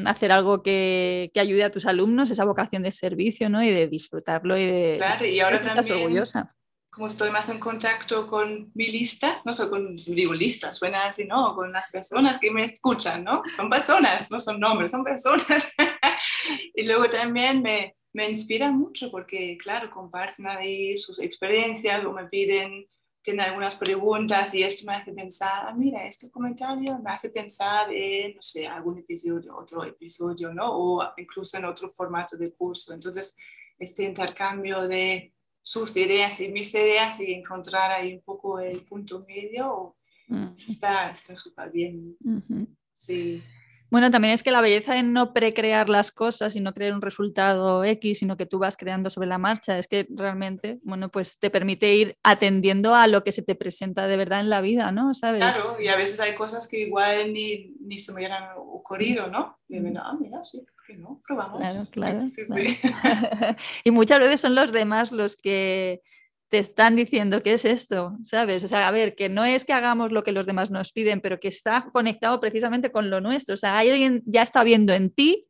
[0.07, 3.63] hacer algo que, que, ayude a tus alumnos, esa vocación de servicio, ¿no?
[3.63, 4.95] Y de disfrutarlo y de...
[4.97, 5.95] Claro, y ahora también...
[5.95, 6.49] orgullosa.
[6.89, 11.25] Como estoy más en contacto con mi lista, no solo con, digo lista, suena así,
[11.25, 11.53] ¿no?
[11.53, 13.43] Con las personas que me escuchan, ¿no?
[13.55, 15.71] Son personas, no son nombres, son personas.
[16.73, 22.25] y luego también me, me inspira mucho porque, claro, comparten ahí sus experiencias o me
[22.25, 22.87] piden
[23.21, 27.91] tiene algunas preguntas y esto me hace pensar, ah, mira, este comentario me hace pensar
[27.91, 30.71] en, no sé, algún episodio, otro episodio, ¿no?
[30.71, 32.93] O incluso en otro formato de curso.
[32.93, 33.37] Entonces,
[33.77, 39.25] este intercambio de sus ideas y mis ideas y encontrar ahí un poco el punto
[39.27, 39.95] medio,
[40.27, 40.53] mm.
[40.55, 42.17] está súper bien.
[42.95, 43.43] Sí.
[43.91, 47.01] Bueno, también es que la belleza de no precrear las cosas y no crear un
[47.01, 51.39] resultado X, sino que tú vas creando sobre la marcha, es que realmente, bueno, pues
[51.39, 54.91] te permite ir atendiendo a lo que se te presenta de verdad en la vida,
[54.91, 55.13] ¿no?
[55.13, 55.39] ¿Sabes?
[55.39, 59.57] Claro, y a veces hay cosas que igual ni, ni se me hubieran ocurrido, ¿no?
[59.67, 61.21] Y me ah, mira, sí, ¿por qué no?
[61.27, 61.59] Probamos.
[61.59, 62.27] Claro, claro.
[62.27, 62.79] Sí, sí,
[63.83, 66.01] y muchas veces son los demás los que
[66.49, 68.63] te están diciendo qué es esto, ¿sabes?
[68.63, 71.21] O sea, a ver, que no es que hagamos lo que los demás nos piden,
[71.21, 73.53] pero que está conectado precisamente con lo nuestro.
[73.53, 75.47] O sea, alguien ya está viendo en ti.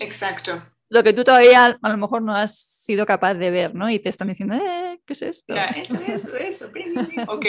[0.00, 0.62] Exacto.
[0.88, 3.90] lo que tú todavía a lo mejor no has sido capaz de ver, ¿no?
[3.90, 5.54] Y te están diciendo, eh, ¿qué es esto?
[5.54, 6.70] eso, eso, eso.
[7.28, 7.46] ok,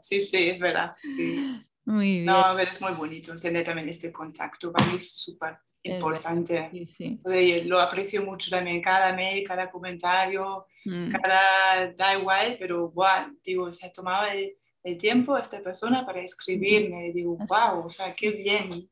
[0.00, 0.90] sí, sí, es verdad.
[1.04, 1.64] Sí.
[1.84, 2.26] Muy bien.
[2.26, 4.72] No, pero es muy bonito tener también este contacto.
[4.72, 6.68] Para mí es súper importante.
[6.72, 7.20] Sí, sí.
[7.64, 11.10] Lo aprecio mucho también, cada mail, cada comentario, mm.
[11.10, 14.56] cada, da igual, pero wow, digo, se ha tomado el,
[14.98, 18.88] tiempo esta persona para escribirme, digo, wow, o sea, qué bien.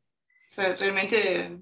[0.48, 1.60] O sea, realmente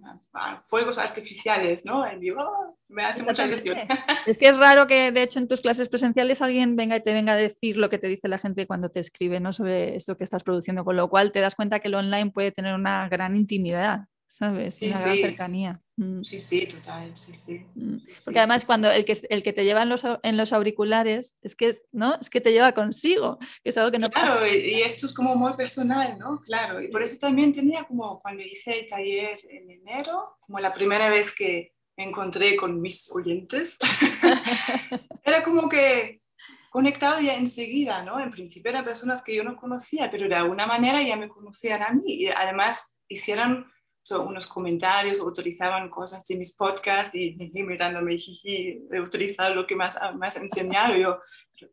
[0.65, 2.05] fuegos artificiales, ¿no?
[2.21, 2.45] Vivo,
[2.89, 3.77] me hace mucha ilusión.
[4.27, 7.13] Es que es raro que, de hecho, en tus clases presenciales alguien venga y te
[7.13, 9.53] venga a decir lo que te dice la gente cuando te escribe, ¿no?
[9.53, 12.53] Sobre esto que estás produciendo, con lo cual te das cuenta que el online puede
[12.53, 14.07] tener una gran intimidad.
[14.37, 14.75] ¿Sabes?
[14.75, 15.03] Sí, sí.
[15.03, 15.83] gran cercanía.
[15.97, 16.23] Mm.
[16.23, 17.65] Sí, sí, total, sí, sí.
[17.75, 17.97] Mm.
[18.23, 21.57] Porque además cuando el que, el que te lleva en los, en los auriculares es
[21.57, 22.19] que, ¿no?
[22.21, 25.37] es que te lleva consigo, que es algo que no Claro, y, esto es como
[25.37, 26.43] muy personal, ¿no?
[26.43, 30.73] Claro, y por eso también tenía como cuando hice el taller en enero, como la
[30.73, 33.79] primera vez que me encontré con mis oyentes,
[35.25, 36.21] era como que
[36.69, 38.21] conectado ya enseguida, ¿no?
[38.21, 41.83] En principio eran personas que yo no conocía, pero de alguna manera ya me conocían
[41.83, 43.67] a mí y además hicieron
[44.13, 49.77] unos comentarios, utilizaban cosas de mis podcasts y, y mirándome, jiji, he utilizado lo que
[49.77, 50.97] más has enseñado.
[50.97, 51.21] yo,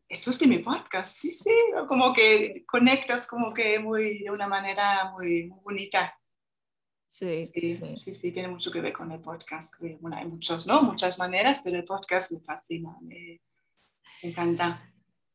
[0.08, 1.54] esto es de mi podcast, sí, sí,
[1.88, 6.18] como que conectas como que muy, de una manera muy, muy bonita.
[7.10, 9.76] Sí, sí, sí, sí, tiene mucho que ver con el podcast.
[10.00, 10.82] Bueno, hay muchos, ¿no?
[10.82, 13.40] Muchas maneras, pero el podcast me fascina, me
[14.24, 14.93] encanta.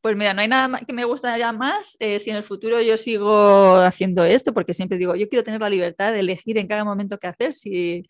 [0.09, 2.97] Pues mira, no hay nada que me gustaría más eh, si en el futuro yo
[2.97, 6.83] sigo haciendo esto, porque siempre digo, yo quiero tener la libertad de elegir en cada
[6.83, 8.05] momento qué hacer, si,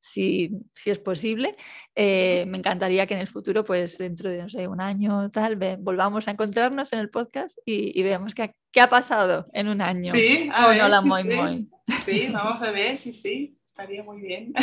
[0.00, 1.54] si, si es posible.
[1.94, 5.56] Eh, me encantaría que en el futuro, pues dentro de, no sé, un año tal,
[5.78, 9.82] volvamos a encontrarnos en el podcast y, y veamos qué, qué, ha pasado en un
[9.82, 10.10] año.
[10.10, 11.34] Sí, a ver, la sí, muy, sí.
[11.34, 11.68] Muy.
[11.98, 14.54] sí, vamos a ver, sí, sí, estaría muy bien.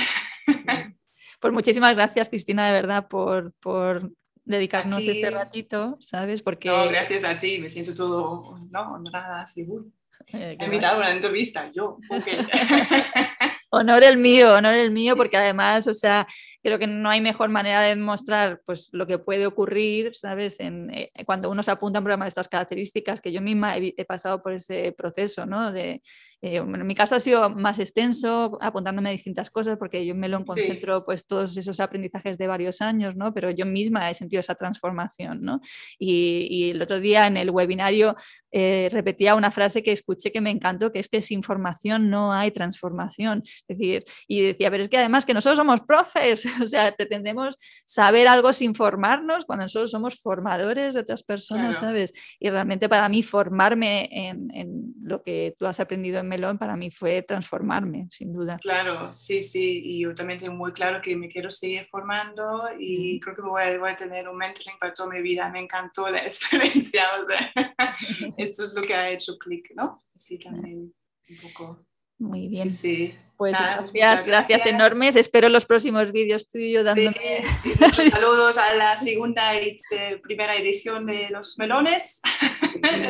[1.39, 4.11] Pues muchísimas gracias, Cristina, de verdad, por, por
[4.57, 6.41] dedicarnos este ratito, ¿sabes?
[6.41, 6.69] Porque...
[6.69, 8.93] No, gracias a ti, me siento todo ¿no?
[8.93, 9.85] honrada, seguro.
[10.33, 11.97] Eh, He invitado a una entrevista, yo.
[12.09, 12.39] Okay.
[13.69, 16.27] honor el mío, honor el mío, porque además, o sea,
[16.63, 20.59] creo que no hay mejor manera de demostrar pues, lo que puede ocurrir, ¿sabes?
[20.59, 23.77] En, eh, cuando uno se apunta a un programa de estas características, que yo misma
[23.77, 25.71] he, he pasado por ese proceso, ¿no?
[25.71, 26.01] De,
[26.41, 30.15] eh, bueno, en mi caso ha sido más extenso, apuntándome a distintas cosas, porque yo
[30.15, 31.03] me lo concentro, sí.
[31.05, 33.33] pues todos esos aprendizajes de varios años, ¿no?
[33.33, 35.59] Pero yo misma he sentido esa transformación, ¿no?
[35.97, 38.15] Y, y el otro día en el webinario
[38.51, 42.33] eh, repetía una frase que escuché que me encantó, que es que sin formación no
[42.33, 43.43] hay transformación.
[43.45, 47.55] Es decir, y decía, pero es que además que nosotros somos profes, o sea, pretendemos
[47.85, 51.93] saber algo sin formarnos cuando nosotros somos formadores de otras personas, claro.
[51.93, 52.13] ¿sabes?
[52.39, 56.77] Y realmente para mí formarme en, en, lo que tú has aprendido en Melón, para
[56.77, 58.57] mí fue transformarme, sin duda.
[58.61, 63.17] Claro, sí, sí, y yo también tengo muy claro que me quiero seguir formando y
[63.17, 63.19] mm.
[63.19, 65.49] creo que voy a, voy a, tener un mentoring para toda mi vida.
[65.49, 67.51] Me encantó la experiencia, o sea,
[68.37, 69.99] esto es lo que ha hecho clic, ¿no?
[70.15, 70.93] Sí, también
[71.29, 71.85] un poco.
[72.19, 72.69] Muy bien.
[72.69, 73.15] Sí, sí.
[73.37, 75.15] Pues Nada, gracias, gracias, gracias, enormes.
[75.15, 77.41] Espero los próximos vídeos tuyos dándome.
[77.63, 79.77] Sí, muchos saludos a la segunda y
[80.21, 82.19] primera edición de los melones,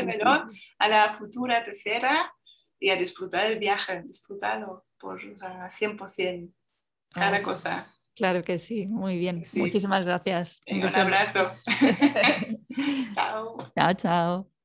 [0.05, 0.45] melón,
[0.77, 2.31] a la futura tercera
[2.79, 6.53] y a disfrutar el viaje, disfrutarlo por o sea, 100%,
[7.11, 7.93] cada cosa.
[8.15, 9.39] Claro que sí, muy bien.
[9.39, 9.59] Sí, sí.
[9.61, 10.61] Muchísimas gracias.
[10.67, 11.51] Un, un abrazo.
[13.13, 13.57] chao.
[13.75, 14.58] Chao, chao.